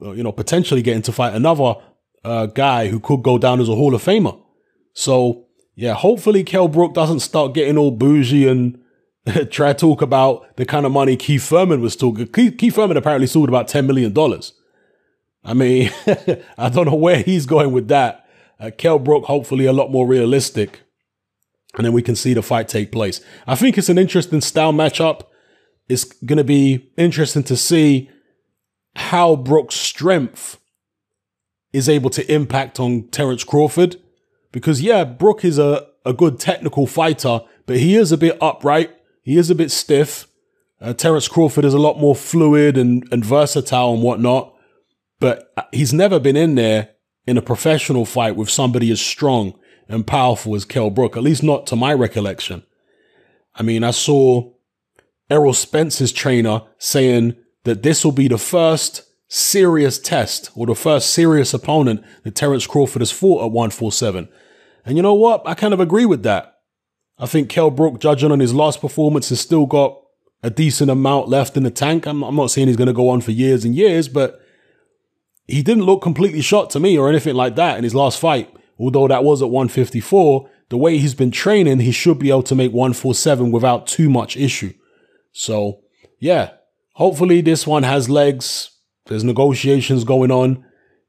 uh, 0.01 0.11
you 0.11 0.23
know, 0.23 0.31
potentially 0.31 0.81
getting 0.81 1.01
to 1.03 1.11
fight 1.11 1.33
another 1.33 1.75
uh, 2.23 2.45
guy 2.45 2.87
who 2.87 2.99
could 2.99 3.23
go 3.23 3.37
down 3.37 3.59
as 3.59 3.67
a 3.67 3.75
Hall 3.75 3.95
of 3.95 4.03
Famer. 4.03 4.39
So, 4.93 5.47
yeah, 5.75 5.93
hopefully 5.93 6.43
Kell 6.43 6.67
Brook 6.67 6.93
doesn't 6.93 7.19
start 7.21 7.53
getting 7.53 7.77
all 7.77 7.91
bougie 7.91 8.47
and 8.47 8.79
try 9.49 9.73
to 9.73 9.79
talk 9.79 10.01
about 10.01 10.55
the 10.57 10.65
kind 10.65 10.85
of 10.85 10.91
money 10.91 11.17
Keith 11.17 11.43
Thurman 11.43 11.81
was 11.81 11.95
talking. 11.95 12.27
Keith, 12.27 12.57
Keith 12.57 12.75
Thurman 12.75 12.97
apparently 12.97 13.27
sold 13.27 13.49
about 13.49 13.67
$10 13.67 13.87
million. 13.87 14.13
I 15.43 15.53
mean, 15.53 15.91
I 16.57 16.69
don't 16.69 16.85
know 16.85 16.95
where 16.95 17.21
he's 17.21 17.45
going 17.45 17.71
with 17.71 17.87
that. 17.87 18.27
Uh, 18.59 18.71
Kell 18.77 18.99
Brook, 18.99 19.25
hopefully 19.25 19.65
a 19.65 19.73
lot 19.73 19.91
more 19.91 20.05
realistic. 20.05 20.81
And 21.75 21.85
then 21.85 21.93
we 21.93 22.01
can 22.01 22.15
see 22.15 22.33
the 22.33 22.41
fight 22.41 22.67
take 22.67 22.91
place. 22.91 23.21
I 23.47 23.55
think 23.55 23.77
it's 23.77 23.89
an 23.89 23.97
interesting 23.97 24.41
style 24.41 24.73
matchup. 24.73 25.23
It's 25.87 26.03
going 26.03 26.37
to 26.37 26.43
be 26.43 26.91
interesting 26.97 27.43
to 27.43 27.55
see 27.55 28.09
how 28.95 29.35
Brook's 29.35 29.75
strength 29.75 30.59
is 31.71 31.87
able 31.87 32.09
to 32.09 32.33
impact 32.33 32.79
on 32.79 33.07
Terence 33.09 33.43
Crawford. 33.43 33.97
Because, 34.51 34.81
yeah, 34.81 35.03
Brook 35.03 35.45
is 35.45 35.59
a, 35.59 35.87
a 36.05 36.13
good 36.13 36.39
technical 36.39 36.87
fighter, 36.87 37.41
but 37.65 37.77
he 37.77 37.95
is 37.95 38.11
a 38.11 38.17
bit 38.17 38.37
upright. 38.41 38.95
He 39.21 39.37
is 39.37 39.49
a 39.49 39.55
bit 39.55 39.71
stiff. 39.71 40.27
Uh, 40.81 40.93
Terence 40.93 41.27
Crawford 41.27 41.65
is 41.65 41.73
a 41.73 41.79
lot 41.79 41.99
more 41.99 42.15
fluid 42.15 42.77
and, 42.77 43.07
and 43.11 43.23
versatile 43.23 43.93
and 43.93 44.01
whatnot. 44.01 44.55
But 45.19 45.51
uh, 45.57 45.63
he's 45.71 45.93
never 45.93 46.19
been 46.19 46.37
in 46.37 46.55
there 46.55 46.89
in 47.25 47.37
a 47.37 47.41
professional 47.41 48.05
fight 48.05 48.35
with 48.35 48.49
somebody 48.49 48.91
as 48.91 49.01
strong 49.01 49.57
and 49.87 50.05
powerful 50.07 50.55
as 50.55 50.65
Kell 50.65 50.89
Brook, 50.89 51.17
at 51.17 51.23
least 51.23 51.43
not 51.43 51.67
to 51.67 51.75
my 51.75 51.93
recollection. 51.93 52.63
I 53.55 53.63
mean, 53.63 53.83
I 53.83 53.91
saw 53.91 54.51
Errol 55.29 55.53
Spence's 55.53 56.11
trainer 56.11 56.61
saying 56.77 57.35
that 57.63 57.83
this 57.83 58.05
will 58.05 58.11
be 58.11 58.27
the 58.27 58.37
first 58.37 59.03
serious 59.27 59.99
test 59.99 60.49
or 60.55 60.65
the 60.65 60.75
first 60.75 61.11
serious 61.11 61.53
opponent 61.53 62.03
that 62.23 62.35
Terence 62.35 62.65
Crawford 62.65 63.01
has 63.01 63.11
fought 63.11 63.43
at 63.43 63.51
147. 63.51 64.29
And 64.85 64.97
you 64.97 65.03
know 65.03 65.13
what? 65.13 65.43
I 65.45 65.53
kind 65.53 65.73
of 65.73 65.79
agree 65.79 66.05
with 66.05 66.23
that. 66.23 66.55
I 67.17 67.25
think 67.25 67.49
Kell 67.49 67.69
Brook, 67.69 67.99
judging 67.99 68.31
on 68.31 68.39
his 68.39 68.53
last 68.53 68.79
performance, 68.79 69.29
has 69.29 69.41
still 69.41 69.65
got 69.65 69.99
a 70.41 70.49
decent 70.49 70.89
amount 70.89 71.27
left 71.27 71.57
in 71.57 71.63
the 71.63 71.69
tank. 71.69 72.07
I'm, 72.07 72.23
I'm 72.23 72.35
not 72.35 72.49
saying 72.49 72.67
he's 72.67 72.77
going 72.77 72.87
to 72.87 72.93
go 72.93 73.09
on 73.09 73.21
for 73.21 73.31
years 73.31 73.65
and 73.65 73.75
years, 73.75 74.07
but 74.07 74.39
he 75.49 75.63
didn't 75.63 75.85
look 75.85 76.01
completely 76.01 76.41
shot 76.41 76.69
to 76.71 76.79
me 76.79 76.97
or 76.97 77.09
anything 77.09 77.35
like 77.35 77.55
that 77.55 77.77
in 77.77 77.83
his 77.83 77.95
last 77.95 78.19
fight. 78.19 78.53
Although 78.77 79.07
that 79.07 79.23
was 79.23 79.41
at 79.41 79.49
154, 79.49 80.49
the 80.69 80.77
way 80.77 80.97
he's 80.97 81.15
been 81.15 81.31
training, 81.31 81.79
he 81.79 81.91
should 81.91 82.19
be 82.19 82.29
able 82.29 82.43
to 82.43 82.55
make 82.55 82.71
147 82.71 83.51
without 83.51 83.87
too 83.87 84.09
much 84.09 84.37
issue. 84.37 84.73
So, 85.31 85.81
yeah, 86.19 86.51
hopefully 86.93 87.41
this 87.41 87.65
one 87.67 87.83
has 87.83 88.09
legs. 88.09 88.69
There's 89.07 89.23
negotiations 89.23 90.03
going 90.03 90.31
on. 90.31 90.63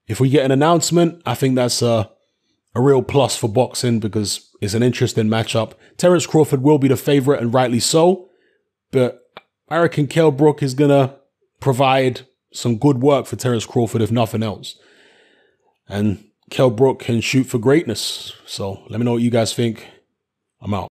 If 0.09 0.19
we 0.19 0.31
get 0.31 0.45
an 0.45 0.51
announcement, 0.51 1.23
I 1.27 1.35
think 1.35 1.55
that's 1.55 1.83
a, 1.83 2.11
a 2.75 2.81
real 2.81 3.03
plus 3.03 3.37
for 3.37 3.49
boxing 3.49 4.01
because 4.01 4.51
it's 4.61 4.75
an 4.75 4.83
interesting 4.83 5.29
matchup. 5.29 5.75
Terence 5.97 6.27
Crawford 6.27 6.63
will 6.63 6.79
be 6.79 6.89
the 6.89 6.97
favorite 6.97 7.41
and 7.41 7.55
rightly 7.55 7.81
so, 7.81 8.31
but 8.91 9.21
I 9.69 9.79
reckon 9.79 10.09
Kell 10.09 10.31
Brook 10.31 10.63
is 10.63 10.75
going 10.75 10.91
to 10.91 11.15
provide 11.61 12.23
some 12.53 12.77
good 12.77 13.01
work 13.01 13.27
for 13.27 13.37
Terence 13.37 13.67
Crawford, 13.67 14.03
if 14.03 14.11
nothing 14.11 14.43
else. 14.43 14.77
And 15.89 16.25
Kell 16.51 16.71
Brook 16.71 17.01
can 17.01 17.21
shoot 17.21 17.45
for 17.45 17.59
greatness. 17.59 18.33
So 18.47 18.83
let 18.89 18.99
me 18.99 19.05
know 19.05 19.13
what 19.13 19.23
you 19.23 19.31
guys 19.31 19.55
think. 19.55 19.87
I'm 20.61 20.75
out. 20.75 20.89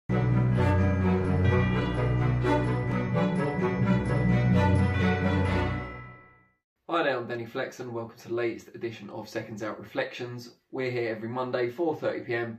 Hi 6.89 7.03
there, 7.03 7.17
I'm 7.17 7.27
Danny 7.27 7.45
Flexen. 7.45 7.93
Welcome 7.93 8.17
to 8.19 8.27
the 8.29 8.33
latest 8.33 8.69
edition 8.75 9.09
of 9.09 9.29
Seconds 9.29 9.63
Out 9.63 9.81
ReFLEXions. 9.81 10.49
We're 10.71 10.91
here 10.91 11.11
every 11.11 11.29
Monday, 11.29 11.71
4.30pm, 11.71 12.57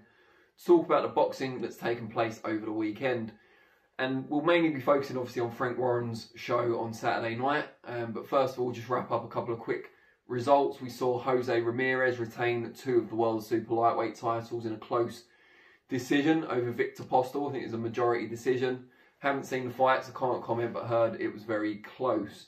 to 0.58 0.64
talk 0.64 0.86
about 0.86 1.02
the 1.02 1.08
boxing 1.08 1.60
that's 1.60 1.76
taken 1.76 2.08
place 2.08 2.40
over 2.44 2.64
the 2.64 2.72
weekend. 2.72 3.32
And 3.98 4.28
we'll 4.28 4.42
mainly 4.42 4.70
be 4.70 4.80
focusing 4.80 5.16
obviously 5.16 5.42
on 5.42 5.52
Frank 5.52 5.78
Warren's 5.78 6.30
show 6.34 6.80
on 6.80 6.92
Saturday 6.92 7.36
night. 7.36 7.66
Um, 7.86 8.12
but 8.12 8.28
first 8.28 8.54
of 8.54 8.60
all, 8.60 8.72
just 8.72 8.88
wrap 8.88 9.12
up 9.12 9.24
a 9.24 9.28
couple 9.28 9.54
of 9.54 9.60
quick 9.60 9.90
results. 10.26 10.80
We 10.80 10.90
saw 10.90 11.18
Jose 11.18 11.60
Ramirez 11.60 12.18
retain 12.18 12.72
two 12.72 12.98
of 12.98 13.08
the 13.08 13.14
world's 13.14 13.46
super 13.46 13.74
lightweight 13.74 14.16
titles 14.16 14.66
in 14.66 14.72
a 14.72 14.78
close 14.78 15.24
decision 15.88 16.44
over 16.46 16.72
Viktor 16.72 17.04
Postol. 17.04 17.48
I 17.48 17.52
think 17.52 17.62
it 17.62 17.66
was 17.66 17.74
a 17.74 17.78
majority 17.78 18.26
decision. 18.26 18.86
Haven't 19.18 19.46
seen 19.46 19.68
the 19.68 19.74
fights, 19.74 20.10
I 20.10 20.18
can't 20.18 20.42
comment, 20.42 20.72
but 20.72 20.86
heard 20.86 21.20
it 21.20 21.32
was 21.32 21.44
very 21.44 21.76
close. 21.76 22.46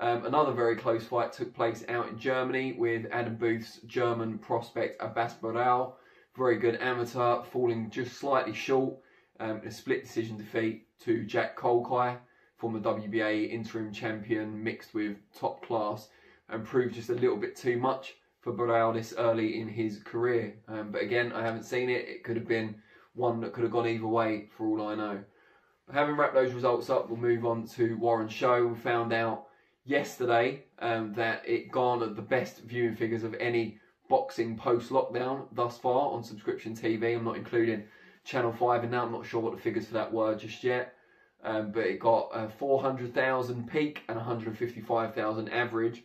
Um, 0.00 0.24
another 0.24 0.52
very 0.52 0.76
close 0.76 1.04
fight 1.04 1.32
took 1.32 1.54
place 1.54 1.84
out 1.88 2.08
in 2.08 2.18
Germany 2.18 2.74
with 2.78 3.06
Adam 3.12 3.36
Booth's 3.36 3.80
German 3.86 4.38
prospect 4.38 5.00
Abass 5.00 5.38
Baraou. 5.40 5.92
Very 6.36 6.56
good 6.58 6.80
amateur, 6.80 7.42
falling 7.44 7.90
just 7.90 8.18
slightly 8.18 8.52
short 8.52 8.96
um, 9.40 9.60
in 9.62 9.68
a 9.68 9.70
split 9.70 10.04
decision 10.04 10.36
defeat 10.36 10.85
to 11.04 11.24
Jack 11.24 11.56
Culcay, 11.56 12.16
former 12.56 12.80
WBA 12.80 13.50
interim 13.50 13.92
champion, 13.92 14.62
mixed 14.62 14.94
with 14.94 15.16
top 15.34 15.64
class, 15.66 16.08
and 16.48 16.64
proved 16.64 16.94
just 16.94 17.10
a 17.10 17.14
little 17.14 17.36
bit 17.36 17.56
too 17.56 17.78
much 17.78 18.14
for 18.40 18.92
this 18.92 19.12
early 19.18 19.60
in 19.60 19.68
his 19.68 19.98
career. 20.04 20.54
Um, 20.68 20.92
but 20.92 21.02
again, 21.02 21.32
I 21.32 21.42
haven't 21.42 21.64
seen 21.64 21.90
it. 21.90 22.08
It 22.08 22.22
could 22.22 22.36
have 22.36 22.46
been 22.46 22.76
one 23.14 23.40
that 23.40 23.52
could 23.52 23.64
have 23.64 23.72
gone 23.72 23.88
either 23.88 24.06
way 24.06 24.48
for 24.56 24.66
all 24.66 24.86
I 24.86 24.94
know. 24.94 25.24
Having 25.92 26.16
wrapped 26.16 26.34
those 26.34 26.52
results 26.52 26.88
up, 26.88 27.08
we'll 27.08 27.18
move 27.18 27.44
on 27.44 27.66
to 27.68 27.96
Warren 27.96 28.28
show. 28.28 28.66
We 28.66 28.76
found 28.76 29.12
out 29.12 29.46
yesterday 29.84 30.64
um, 30.78 31.12
that 31.14 31.42
it 31.48 31.72
garnered 31.72 32.14
the 32.14 32.22
best 32.22 32.60
viewing 32.62 32.94
figures 32.94 33.24
of 33.24 33.34
any 33.34 33.78
boxing 34.08 34.56
post 34.56 34.90
lockdown 34.90 35.46
thus 35.52 35.78
far 35.78 36.12
on 36.12 36.22
subscription 36.22 36.74
TV. 36.74 37.16
I'm 37.16 37.24
not 37.24 37.36
including 37.36 37.84
Channel 38.26 38.52
5 38.52 38.82
and 38.82 38.90
now 38.90 39.04
I'm 39.04 39.12
not 39.12 39.24
sure 39.24 39.40
what 39.40 39.54
the 39.54 39.60
figures 39.62 39.86
for 39.86 39.94
that 39.94 40.12
were 40.12 40.34
just 40.34 40.64
yet. 40.64 40.94
Um, 41.44 41.70
but 41.70 41.86
it 41.86 42.00
got 42.00 42.30
uh, 42.34 42.48
400,000 42.48 43.70
peak 43.70 44.02
and 44.08 44.16
155,000 44.16 45.48
average. 45.48 46.02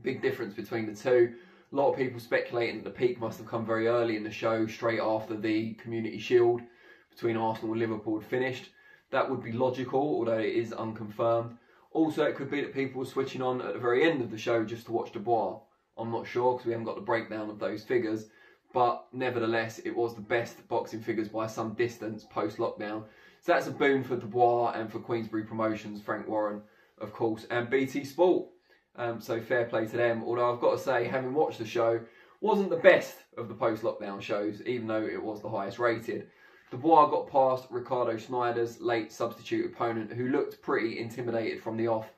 Big 0.00 0.22
difference 0.22 0.54
between 0.54 0.86
the 0.86 0.94
two. 0.94 1.34
A 1.70 1.76
lot 1.76 1.90
of 1.90 1.98
people 1.98 2.18
speculating 2.18 2.76
that 2.76 2.84
the 2.84 2.98
peak 2.98 3.20
must 3.20 3.36
have 3.38 3.46
come 3.46 3.66
very 3.66 3.88
early 3.88 4.16
in 4.16 4.24
the 4.24 4.30
show, 4.30 4.66
straight 4.66 5.00
after 5.00 5.36
the 5.36 5.74
Community 5.74 6.18
Shield 6.18 6.62
between 7.10 7.36
Arsenal 7.36 7.72
and 7.72 7.80
Liverpool 7.80 8.20
finished. 8.22 8.70
That 9.10 9.28
would 9.28 9.42
be 9.42 9.52
logical, 9.52 10.00
although 10.00 10.38
it 10.38 10.54
is 10.54 10.72
unconfirmed. 10.72 11.58
Also, 11.90 12.24
it 12.24 12.36
could 12.36 12.50
be 12.50 12.62
that 12.62 12.72
people 12.72 13.00
were 13.00 13.06
switching 13.06 13.42
on 13.42 13.60
at 13.60 13.74
the 13.74 13.80
very 13.80 14.08
end 14.08 14.22
of 14.22 14.30
the 14.30 14.38
show 14.38 14.64
just 14.64 14.86
to 14.86 14.92
watch 14.92 15.12
Dubois. 15.12 15.58
I'm 15.98 16.10
not 16.10 16.26
sure 16.26 16.52
because 16.52 16.66
we 16.66 16.72
haven't 16.72 16.86
got 16.86 16.94
the 16.94 17.02
breakdown 17.02 17.50
of 17.50 17.58
those 17.58 17.84
figures. 17.84 18.30
But 18.72 19.06
nevertheless, 19.12 19.78
it 19.80 19.96
was 19.96 20.14
the 20.14 20.20
best 20.20 20.66
boxing 20.68 21.00
figures 21.00 21.28
by 21.28 21.46
some 21.46 21.74
distance 21.74 22.24
post 22.24 22.58
lockdown. 22.58 23.04
So 23.40 23.52
that's 23.52 23.66
a 23.66 23.72
boon 23.72 24.04
for 24.04 24.16
Dubois 24.16 24.72
and 24.72 24.90
for 24.90 24.98
Queensberry 24.98 25.44
Promotions, 25.44 26.02
Frank 26.02 26.28
Warren, 26.28 26.62
of 27.00 27.12
course, 27.12 27.46
and 27.50 27.70
BT 27.70 28.04
Sport. 28.04 28.48
Um, 28.96 29.20
so 29.20 29.40
fair 29.40 29.64
play 29.64 29.86
to 29.86 29.96
them. 29.96 30.22
Although 30.24 30.52
I've 30.52 30.60
got 30.60 30.72
to 30.72 30.78
say, 30.78 31.04
having 31.04 31.32
watched 31.32 31.58
the 31.58 31.66
show, 31.66 32.00
wasn't 32.40 32.70
the 32.70 32.76
best 32.76 33.16
of 33.36 33.48
the 33.48 33.54
post 33.54 33.82
lockdown 33.82 34.20
shows, 34.20 34.60
even 34.62 34.86
though 34.86 35.04
it 35.04 35.22
was 35.22 35.40
the 35.40 35.48
highest 35.48 35.78
rated. 35.78 36.28
Dubois 36.70 37.08
got 37.08 37.30
past 37.30 37.66
Ricardo 37.70 38.16
Snijders 38.16 38.76
late 38.80 39.10
substitute 39.10 39.72
opponent, 39.72 40.12
who 40.12 40.28
looked 40.28 40.60
pretty 40.60 40.98
intimidated 40.98 41.62
from 41.62 41.76
the 41.76 41.88
off. 41.88 42.12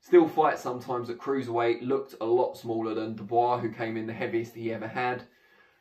Still 0.00 0.28
fights 0.28 0.62
sometimes 0.62 1.10
at 1.10 1.18
cruiserweight, 1.18 1.82
looked 1.82 2.14
a 2.20 2.24
lot 2.24 2.56
smaller 2.56 2.94
than 2.94 3.16
Dubois, 3.16 3.58
who 3.58 3.70
came 3.70 3.96
in 3.96 4.06
the 4.06 4.12
heaviest 4.12 4.54
he 4.54 4.72
ever 4.72 4.86
had. 4.86 5.24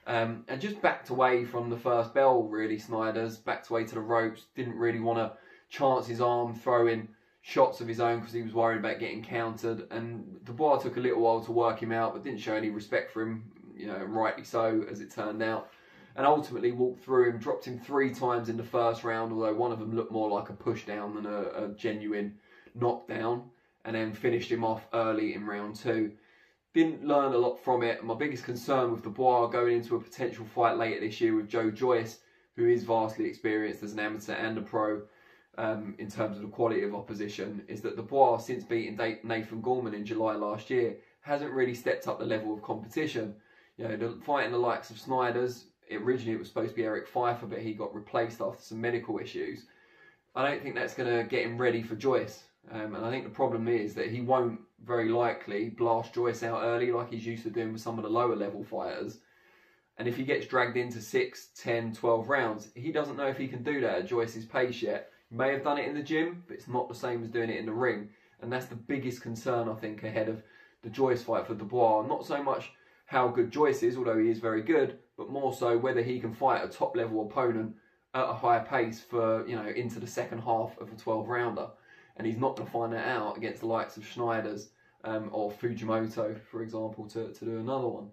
Um, 0.08 0.46
and 0.48 0.62
just 0.62 0.82
backed 0.82 1.10
away 1.10 1.44
from 1.44 1.70
the 1.70 1.78
first 1.78 2.14
bell, 2.14 2.44
really, 2.44 2.78
Snijders. 2.78 3.44
Backed 3.44 3.70
away 3.70 3.84
to 3.84 3.96
the 3.96 4.02
ropes, 4.02 4.46
didn't 4.56 4.76
really 4.76 5.02
want 5.02 5.20
to 5.20 5.38
chance 5.70 6.08
his 6.08 6.22
arm, 6.22 6.56
throwing 6.56 7.10
shots 7.42 7.82
of 7.82 7.88
his 7.88 8.00
own 8.00 8.20
because 8.20 8.34
he 8.34 8.42
was 8.42 8.54
worried 8.54 8.80
about 8.80 9.00
getting 9.00 9.22
countered. 9.22 9.86
And 9.92 10.44
Dubois 10.46 10.80
took 10.80 10.98
a 10.98 11.02
little 11.02 11.22
while 11.22 11.42
to 11.42 11.52
work 11.52 11.84
him 11.84 11.92
out, 11.92 12.14
but 12.14 12.24
didn't 12.24 12.40
show 12.40 12.56
any 12.56 12.70
respect 12.70 13.12
for 13.12 13.22
him, 13.22 13.52
you 13.76 13.88
know, 13.88 13.98
rightly 13.98 14.46
so, 14.46 14.86
as 14.90 15.02
it 15.02 15.12
turned 15.12 15.44
out 15.44 15.70
and 16.18 16.26
ultimately 16.26 16.72
walked 16.72 17.04
through 17.04 17.30
him, 17.30 17.38
dropped 17.38 17.66
him 17.66 17.80
three 17.80 18.12
times 18.12 18.50
in 18.50 18.58
the 18.58 18.64
first 18.64 19.04
round, 19.04 19.32
although 19.32 19.54
one 19.54 19.72
of 19.72 19.80
them 19.80 19.96
looked 19.96 20.12
more 20.12 20.30
like 20.30 20.50
a 20.50 20.54
push 20.54 20.84
down 20.84 21.14
than 21.14 21.28
a, 21.28 21.66
a 21.66 21.68
genuine 21.76 22.36
knockdown, 22.74 23.44
and 23.86 23.96
then 23.96 24.12
finished 24.12 24.52
him 24.52 24.64
off 24.64 24.88
early 24.94 25.36
in 25.36 25.46
round 25.46 25.76
two. 25.76 26.12
Didn't 26.78 27.08
learn 27.08 27.34
a 27.34 27.38
lot 27.40 27.56
from 27.64 27.82
it. 27.82 28.04
My 28.04 28.14
biggest 28.14 28.44
concern 28.44 28.92
with 28.92 29.02
Dubois 29.02 29.48
going 29.48 29.78
into 29.78 29.96
a 29.96 30.00
potential 30.00 30.46
fight 30.46 30.78
later 30.78 31.00
this 31.00 31.20
year 31.20 31.36
with 31.36 31.50
Joe 31.50 31.72
Joyce, 31.72 32.20
who 32.56 32.68
is 32.68 32.84
vastly 32.84 33.26
experienced 33.26 33.82
as 33.82 33.94
an 33.94 34.00
amateur 34.00 34.34
and 34.34 34.60
a 34.60 34.62
pro 34.62 35.02
um, 35.58 35.96
in 35.98 36.08
terms 36.08 36.38
of 36.38 36.44
the 36.44 36.50
quality 36.50 36.84
of 36.84 36.94
opposition, 36.94 37.64
is 37.68 37.82
that 37.82 37.96
Dubois, 37.96 38.38
since 38.38 38.64
beating 38.64 38.96
Nathan 39.24 39.60
Gorman 39.60 39.96
in 39.96 40.06
July 40.06 40.36
last 40.36 40.70
year, 40.70 40.98
hasn't 41.22 41.52
really 41.52 41.74
stepped 41.74 42.08
up 42.08 42.20
the 42.20 42.26
level 42.26 42.54
of 42.54 42.62
competition. 42.62 43.34
You 43.78 43.88
know, 43.88 43.98
the, 43.98 44.22
fighting 44.24 44.52
the 44.52 44.60
likes 44.60 44.92
of 44.92 44.98
Snijders, 44.98 45.64
originally 45.92 46.34
it 46.34 46.40
was 46.40 46.48
supposed 46.48 46.70
to 46.70 46.76
be 46.76 46.84
Erik 46.84 47.12
Pfeifer, 47.12 47.50
but 47.50 47.58
he 47.58 47.74
got 47.74 47.96
replaced 47.96 48.40
after 48.40 48.62
some 48.62 48.80
medical 48.80 49.18
issues. 49.18 49.66
I 50.36 50.48
don't 50.48 50.62
think 50.62 50.76
that's 50.76 50.94
going 50.94 51.10
to 51.10 51.28
get 51.28 51.44
him 51.44 51.58
ready 51.58 51.82
for 51.82 51.96
Joyce. 51.96 52.44
Um, 52.72 52.94
and 52.94 53.04
I 53.04 53.10
think 53.10 53.24
the 53.24 53.32
problem 53.32 53.68
is 53.68 53.96
that 53.96 54.12
he 54.12 54.22
won't 54.22 54.60
very 54.86 55.10
likely 55.10 55.70
blast 55.70 56.14
Joyce 56.14 56.44
out 56.44 56.64
early 56.64 56.92
like 56.92 57.10
he's 57.10 57.26
used 57.26 57.44
to 57.44 57.50
doing 57.50 57.74
with 57.74 57.82
some 57.82 57.98
of 57.98 58.04
the 58.04 58.10
lower 58.10 58.36
level 58.36 58.64
fighters. 58.64 59.20
And 59.98 60.08
if 60.08 60.16
he 60.16 60.24
gets 60.24 60.46
dragged 60.46 60.78
into 60.78 61.02
6, 61.02 61.48
10, 61.56 61.94
12 61.94 62.30
rounds, 62.30 62.70
he 62.76 62.92
doesn't 62.92 63.18
know 63.18 63.28
if 63.28 63.38
he 63.38 63.48
can 63.48 63.64
do 63.64 63.82
that 63.82 64.00
at 64.00 64.08
Joyce's 64.08 64.46
pace 64.46 64.82
yet. 64.82 65.10
He 65.30 65.36
May 65.36 65.52
have 65.52 65.64
done 65.64 65.80
it 65.80 65.88
in 65.88 65.96
the 65.96 66.04
gym, 66.04 66.44
but 66.48 66.56
it's 66.56 66.68
not 66.68 66.88
the 66.88 66.96
same 66.96 67.24
as 67.24 67.30
doing 67.30 67.50
it 67.50 67.58
in 67.58 67.66
the 67.66 67.74
ring. 67.74 68.10
And 68.42 68.54
that's 68.54 68.68
the 68.68 68.76
biggest 68.76 69.22
concern, 69.22 69.68
I 69.68 69.74
think, 69.74 70.04
ahead 70.04 70.30
of 70.30 70.44
the 70.84 70.90
Joyce 70.90 71.24
fight 71.24 71.48
for 71.48 71.56
Dubois. 71.56 72.06
Not 72.06 72.26
so 72.26 72.44
much 72.44 72.72
how 73.08 73.28
good 73.28 73.52
Joyce 73.52 73.82
is, 73.82 73.98
although 73.98 74.20
he 74.20 74.30
is 74.30 74.40
very 74.40 74.62
good, 74.62 75.00
but 75.18 75.32
more 75.32 75.54
so 75.54 75.78
whether 75.78 76.04
he 76.04 76.20
can 76.20 76.34
fight 76.34 76.64
a 76.64 76.68
top 76.68 76.96
level 76.96 77.26
opponent 77.26 77.76
at 78.14 78.30
a 78.30 78.34
higher 78.34 78.64
pace 78.64 79.02
for, 79.02 79.48
you 79.48 79.56
know, 79.56 79.68
into 79.68 80.00
the 80.00 80.08
second 80.08 80.40
half 80.40 80.78
of 80.80 80.92
a 80.92 80.96
12 80.96 81.28
rounder. 81.28 81.68
And 82.18 82.28
he's 82.28 82.38
not 82.38 82.56
going 82.56 82.68
to 82.68 82.74
find 82.74 82.94
that 82.94 83.08
out 83.08 83.38
against 83.38 83.62
the 83.62 83.68
likes 83.68 83.96
of 83.96 84.04
Snijders 84.04 84.68
um, 85.04 85.30
or 85.32 85.52
Fujimoto, 85.52 86.40
for 86.52 86.62
example, 86.64 87.08
to, 87.10 87.32
to 87.32 87.46
do 87.46 87.60
another 87.60 87.88
one. 87.88 88.10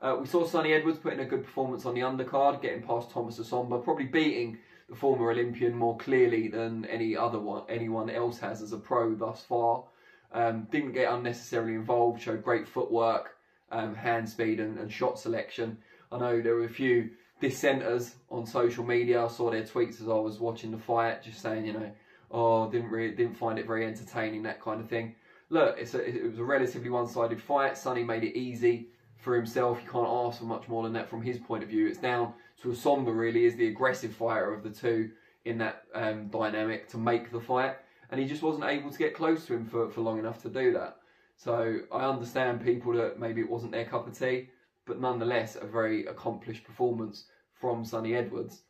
Uh, 0.00 0.16
we 0.20 0.26
saw 0.26 0.46
Sonny 0.46 0.72
Edwards 0.72 0.98
put 0.98 1.14
in 1.14 1.20
a 1.20 1.24
good 1.24 1.44
performance 1.44 1.86
on 1.86 1.94
the 1.94 2.02
undercard, 2.02 2.62
getting 2.62 2.82
past 2.82 3.10
Thomas 3.10 3.38
Essomba, 3.38 3.82
probably 3.82 4.04
beating 4.04 4.58
the 4.88 4.94
former 4.94 5.30
Olympian 5.30 5.74
more 5.74 5.96
clearly 5.96 6.48
than 6.48 6.84
any 6.84 7.16
other 7.16 7.40
one, 7.40 7.64
anyone 7.68 8.10
else 8.10 8.38
has 8.38 8.62
as 8.62 8.72
a 8.72 8.76
pro 8.76 9.14
thus 9.14 9.42
far. 9.42 9.84
Um, 10.32 10.68
didn't 10.70 10.92
get 10.92 11.12
unnecessarily 11.12 11.74
involved, 11.74 12.22
showed 12.22 12.44
great 12.44 12.68
footwork, 12.68 13.36
um, 13.72 13.94
hand 13.94 14.28
speed, 14.28 14.60
and, 14.60 14.78
and 14.78 14.92
shot 14.92 15.18
selection. 15.18 15.78
I 16.12 16.18
know 16.18 16.40
there 16.40 16.54
were 16.54 16.64
a 16.64 16.68
few 16.68 17.10
dissenters 17.40 18.14
on 18.30 18.46
social 18.46 18.84
media. 18.84 19.24
I 19.24 19.28
saw 19.28 19.50
their 19.50 19.62
tweets 19.62 20.00
as 20.00 20.08
I 20.08 20.14
was 20.14 20.38
watching 20.38 20.70
the 20.70 20.78
fight, 20.78 21.22
just 21.22 21.40
saying, 21.40 21.66
you 21.66 21.72
know, 21.72 21.90
oh, 22.30 22.70
didn't 22.70 22.90
really, 22.90 23.14
didn't 23.14 23.36
find 23.36 23.58
it 23.58 23.66
very 23.66 23.86
entertaining, 23.86 24.42
that 24.44 24.60
kind 24.60 24.80
of 24.80 24.88
thing. 24.88 25.14
Look, 25.48 25.76
it's 25.78 25.94
a, 25.94 26.04
it 26.04 26.28
was 26.28 26.38
a 26.38 26.44
relatively 26.44 26.90
one-sided 26.90 27.40
fight. 27.40 27.78
Sonny 27.78 28.02
made 28.02 28.24
it 28.24 28.36
easy 28.36 28.88
for 29.16 29.34
himself. 29.34 29.80
You 29.84 29.90
can't 29.90 30.08
ask 30.08 30.38
for 30.38 30.44
much 30.44 30.68
more 30.68 30.82
than 30.82 30.92
that 30.94 31.08
from 31.08 31.22
his 31.22 31.38
point 31.38 31.62
of 31.62 31.68
view. 31.68 31.86
It's 31.86 31.98
down 31.98 32.32
to 32.62 32.68
Essomba 32.68 33.16
really 33.16 33.44
is 33.44 33.56
the 33.56 33.68
aggressive 33.68 34.12
fighter 34.12 34.52
of 34.52 34.62
the 34.62 34.70
two 34.70 35.10
in 35.44 35.58
that 35.58 35.84
um, 35.94 36.28
dynamic 36.28 36.88
to 36.88 36.98
make 36.98 37.30
the 37.30 37.40
fight, 37.40 37.76
and 38.10 38.20
he 38.20 38.26
just 38.26 38.42
wasn't 38.42 38.64
able 38.64 38.90
to 38.90 38.98
get 38.98 39.14
close 39.14 39.46
to 39.46 39.54
him 39.54 39.64
for, 39.64 39.88
for 39.90 40.00
long 40.00 40.18
enough 40.18 40.42
to 40.42 40.48
do 40.48 40.72
that. 40.72 40.96
So 41.36 41.80
I 41.92 42.04
understand 42.04 42.64
people 42.64 42.92
that 42.94 43.20
maybe 43.20 43.40
it 43.40 43.50
wasn't 43.50 43.72
their 43.72 43.84
cup 43.84 44.08
of 44.08 44.18
tea, 44.18 44.48
but 44.86 45.00
nonetheless 45.00 45.56
a 45.56 45.66
very 45.66 46.06
accomplished 46.06 46.64
performance 46.64 47.26
from 47.52 47.84
Sonny 47.84 48.14
Edwards. 48.14 48.62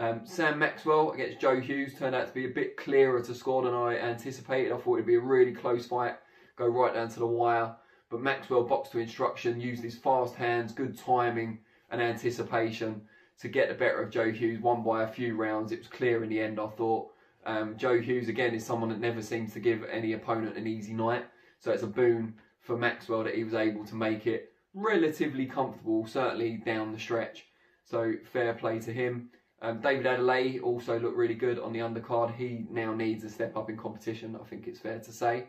Um, 0.00 0.22
Sam 0.24 0.58
Maxwell 0.58 1.10
against 1.10 1.40
Joe 1.40 1.60
Hughes 1.60 1.92
turned 1.98 2.14
out 2.14 2.26
to 2.26 2.32
be 2.32 2.46
a 2.46 2.48
bit 2.48 2.78
clearer 2.78 3.20
to 3.20 3.34
score 3.34 3.62
than 3.64 3.74
I 3.74 3.98
anticipated. 3.98 4.72
I 4.72 4.78
thought 4.78 4.94
it'd 4.94 5.06
be 5.06 5.16
a 5.16 5.20
really 5.20 5.52
close 5.52 5.86
fight, 5.86 6.14
go 6.56 6.66
right 6.66 6.94
down 6.94 7.10
to 7.10 7.18
the 7.18 7.26
wire. 7.26 7.76
But 8.08 8.22
Maxwell 8.22 8.62
boxed 8.62 8.92
to 8.92 8.98
instruction, 8.98 9.60
used 9.60 9.82
his 9.82 9.98
fast 9.98 10.36
hands, 10.36 10.72
good 10.72 10.96
timing, 10.96 11.58
and 11.90 12.00
anticipation 12.00 13.02
to 13.40 13.48
get 13.48 13.68
the 13.68 13.74
better 13.74 14.00
of 14.00 14.10
Joe 14.10 14.32
Hughes. 14.32 14.62
Won 14.62 14.82
by 14.82 15.02
a 15.02 15.06
few 15.06 15.36
rounds. 15.36 15.70
It 15.70 15.80
was 15.80 15.88
clear 15.88 16.24
in 16.24 16.30
the 16.30 16.40
end. 16.40 16.58
I 16.58 16.68
thought 16.68 17.10
um, 17.44 17.76
Joe 17.76 18.00
Hughes 18.00 18.28
again 18.28 18.54
is 18.54 18.64
someone 18.64 18.88
that 18.88 19.00
never 19.00 19.20
seems 19.20 19.52
to 19.52 19.60
give 19.60 19.84
any 19.84 20.14
opponent 20.14 20.56
an 20.56 20.66
easy 20.66 20.94
night. 20.94 21.26
So 21.58 21.72
it's 21.72 21.82
a 21.82 21.86
boon 21.86 22.36
for 22.60 22.78
Maxwell 22.78 23.24
that 23.24 23.34
he 23.34 23.44
was 23.44 23.52
able 23.52 23.84
to 23.84 23.94
make 23.94 24.26
it 24.26 24.54
relatively 24.72 25.44
comfortable, 25.44 26.06
certainly 26.06 26.56
down 26.56 26.90
the 26.90 26.98
stretch. 26.98 27.44
So 27.84 28.14
fair 28.32 28.54
play 28.54 28.78
to 28.78 28.92
him. 28.94 29.28
Um, 29.62 29.80
David 29.80 30.06
Adelaide 30.06 30.60
also 30.60 30.98
looked 30.98 31.16
really 31.16 31.34
good 31.34 31.58
on 31.58 31.72
the 31.72 31.80
undercard. 31.80 32.34
He 32.34 32.64
now 32.70 32.94
needs 32.94 33.24
a 33.24 33.28
step 33.28 33.56
up 33.56 33.68
in 33.68 33.76
competition. 33.76 34.38
I 34.40 34.44
think 34.44 34.66
it's 34.66 34.80
fair 34.80 34.98
to 34.98 35.12
say, 35.12 35.44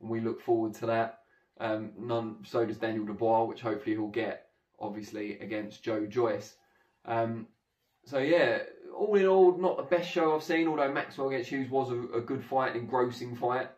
and 0.00 0.08
we 0.08 0.20
look 0.20 0.40
forward 0.40 0.74
to 0.74 0.86
that. 0.86 1.20
Um, 1.58 1.92
none, 1.98 2.36
so 2.44 2.64
does 2.64 2.76
Daniel 2.76 3.06
Dubois, 3.06 3.44
which 3.44 3.62
hopefully 3.62 3.96
he'll 3.96 4.08
get, 4.08 4.48
obviously, 4.78 5.38
against 5.40 5.82
Joe 5.82 6.06
Joyce. 6.06 6.54
Um, 7.06 7.48
so 8.04 8.18
yeah, 8.18 8.60
all 8.96 9.14
in 9.16 9.26
all, 9.26 9.56
not 9.58 9.76
the 9.76 9.96
best 9.96 10.10
show 10.10 10.34
I've 10.34 10.42
seen. 10.42 10.68
Although 10.68 10.92
Maxwell 10.92 11.28
against 11.28 11.50
Hughes 11.50 11.70
was 11.70 11.90
a, 11.90 12.18
a 12.18 12.20
good 12.20 12.44
fight, 12.44 12.74
an 12.74 12.82
engrossing 12.82 13.36
fight. 13.36 13.70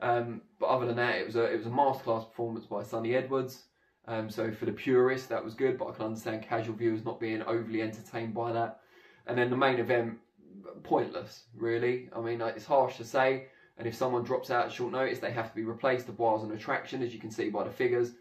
Um, 0.00 0.42
but 0.58 0.66
other 0.66 0.86
than 0.86 0.96
that, 0.96 1.16
it 1.16 1.26
was 1.26 1.36
a 1.36 1.44
it 1.44 1.56
was 1.56 1.66
a 1.66 1.70
masterclass 1.70 2.28
performance 2.28 2.66
by 2.66 2.82
Sonny 2.82 3.14
Edwards. 3.14 3.64
Um, 4.06 4.30
so 4.30 4.50
for 4.50 4.64
the 4.64 4.72
purists, 4.72 5.28
that 5.28 5.44
was 5.44 5.54
good. 5.54 5.78
But 5.78 5.88
I 5.88 5.92
can 5.92 6.06
understand 6.06 6.42
casual 6.42 6.74
viewers 6.74 7.04
not 7.04 7.20
being 7.20 7.42
overly 7.42 7.82
entertained 7.82 8.34
by 8.34 8.52
that. 8.52 8.80
And 9.28 9.38
then 9.38 9.50
the 9.50 9.56
main 9.56 9.78
event, 9.78 10.18
pointless, 10.82 11.44
really. 11.54 12.08
I 12.16 12.20
mean, 12.20 12.40
it's 12.40 12.64
harsh 12.64 12.96
to 12.96 13.04
say. 13.04 13.46
And 13.76 13.86
if 13.86 13.94
someone 13.94 14.24
drops 14.24 14.50
out 14.50 14.66
at 14.66 14.72
short 14.72 14.92
notice, 14.92 15.20
they 15.20 15.30
have 15.30 15.50
to 15.50 15.54
be 15.54 15.62
replaced. 15.62 16.06
The 16.06 16.12
was 16.12 16.42
an 16.42 16.50
attraction, 16.52 17.02
as 17.02 17.14
you 17.14 17.20
can 17.20 17.30
see 17.30 17.50
by 17.50 17.62
the 17.64 17.70
figures. 17.70 18.12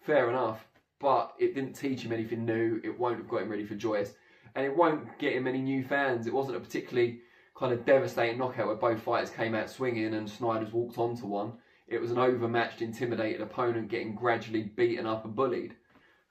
Fair 0.00 0.28
enough. 0.28 0.66
But 0.98 1.34
it 1.38 1.54
didn't 1.54 1.74
teach 1.74 2.00
him 2.00 2.12
anything 2.12 2.44
new. 2.44 2.80
It 2.82 2.98
won't 2.98 3.18
have 3.18 3.28
got 3.28 3.42
him 3.42 3.50
ready 3.50 3.66
for 3.66 3.74
Joyce. 3.74 4.14
And 4.54 4.64
it 4.64 4.74
won't 4.74 5.18
get 5.18 5.34
him 5.34 5.46
any 5.46 5.60
new 5.60 5.84
fans. 5.84 6.26
It 6.26 6.32
wasn't 6.32 6.56
a 6.56 6.60
particularly 6.60 7.20
kind 7.54 7.72
of 7.72 7.84
devastating 7.84 8.38
knockout 8.38 8.66
where 8.66 8.76
both 8.76 9.02
fighters 9.02 9.30
came 9.30 9.54
out 9.54 9.70
swinging 9.70 10.14
and 10.14 10.28
Snijders 10.28 10.72
walked 10.72 10.98
onto 10.98 11.26
one. 11.26 11.52
It 11.86 12.00
was 12.00 12.10
an 12.10 12.18
overmatched, 12.18 12.82
intimidated 12.82 13.40
opponent 13.40 13.88
getting 13.88 14.14
gradually 14.14 14.62
beaten 14.62 15.06
up 15.06 15.24
and 15.24 15.36
bullied. 15.36 15.74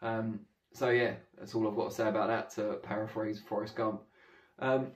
Um, 0.01 0.41
so 0.73 0.89
yeah, 0.89 1.13
that's 1.37 1.55
all 1.55 1.67
I've 1.67 1.75
got 1.75 1.89
to 1.89 1.95
say 1.95 2.07
about 2.09 2.27
that. 2.27 2.49
To 2.55 2.79
paraphrase 2.83 3.41
Forrest 3.47 3.75
Gump. 3.75 4.01
Um, 4.59 4.91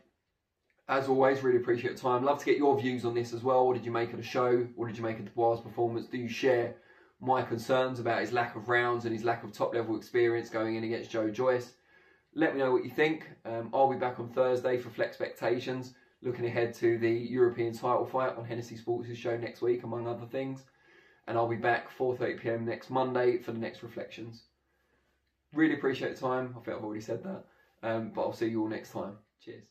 as 0.89 1.08
always, 1.08 1.43
really 1.43 1.58
appreciate 1.58 1.91
your 1.91 2.00
time. 2.00 2.24
Love 2.24 2.39
to 2.39 2.45
get 2.45 2.58
your 2.58 2.80
views 2.80 3.06
on 3.06 3.13
this 3.13 3.32
as 3.34 3.43
well. 3.43 3.67
What 3.67 3.76
did 3.76 3.86
you 3.86 3.91
make 3.91 4.12
of 4.12 4.17
the 4.17 4.24
show? 4.24 4.67
What 4.76 4.88
did 4.88 4.98
you 4.98 5.04
make 5.04 5.19
of 5.19 5.26
Dubois' 5.26 5.62
performance? 5.62 6.08
Do 6.08 6.17
you 6.17 6.28
share 6.28 6.76
my 7.22 7.43
concerns 7.43 8.00
about 8.00 8.22
his 8.22 8.32
lack 8.32 8.56
of 8.56 8.69
rounds 8.69 9.06
and 9.06 9.13
his 9.13 9.24
lack 9.24 9.43
of 9.43 9.52
top 9.52 9.74
level 9.74 9.95
experience 9.95 10.50
going 10.50 10.76
in 10.76 10.84
against 10.84 11.12
Joe 11.12 11.30
Joyce? 11.30 11.74
Let 12.34 12.54
me 12.54 12.60
know 12.60 12.72
what 12.72 12.84
you 12.84 12.89
think. 12.89 13.30
Um, 13.45 13.69
I'll 13.74 13.91
be 13.91 14.00
back 14.00 14.19
on 14.19 14.30
Thursday 14.30 14.80
for 14.80 14.89
Flex 14.89 15.12
Expectations, 15.12 15.93
looking 16.24 16.45
ahead 16.45 16.74
to 16.76 16.98
the 16.98 17.12
European 17.12 17.74
title 17.74 18.06
fight 18.06 18.36
on 18.36 18.45
Hennessy 18.45 18.76
Sports' 18.76 19.15
show 19.15 19.38
next 19.38 19.62
week, 19.62 19.84
among 19.84 20.08
other 20.08 20.26
things. 20.26 20.63
And 21.28 21.38
I'll 21.38 21.48
be 21.48 21.56
back 21.56 21.95
4.30pm 21.95 22.62
next 22.62 22.89
Monday 22.89 23.38
for 23.38 23.52
the 23.52 23.60
next 23.60 23.82
ReFLEXions. 23.82 24.39
Really 25.54 25.76
appreciate 25.76 26.15
the 26.15 26.22
time. 26.22 26.56
I 26.58 26.63
think 26.63 26.78
I've 26.78 26.84
already 26.84 27.02
said 27.02 27.24
that. 27.24 27.45
Um, 27.84 28.12
but 28.13 28.22
I'll 28.22 28.34
see 28.34 28.48
you 28.48 28.62
all 28.62 28.67
next 28.67 28.91
time. 28.91 29.17
Cheers. 29.39 29.63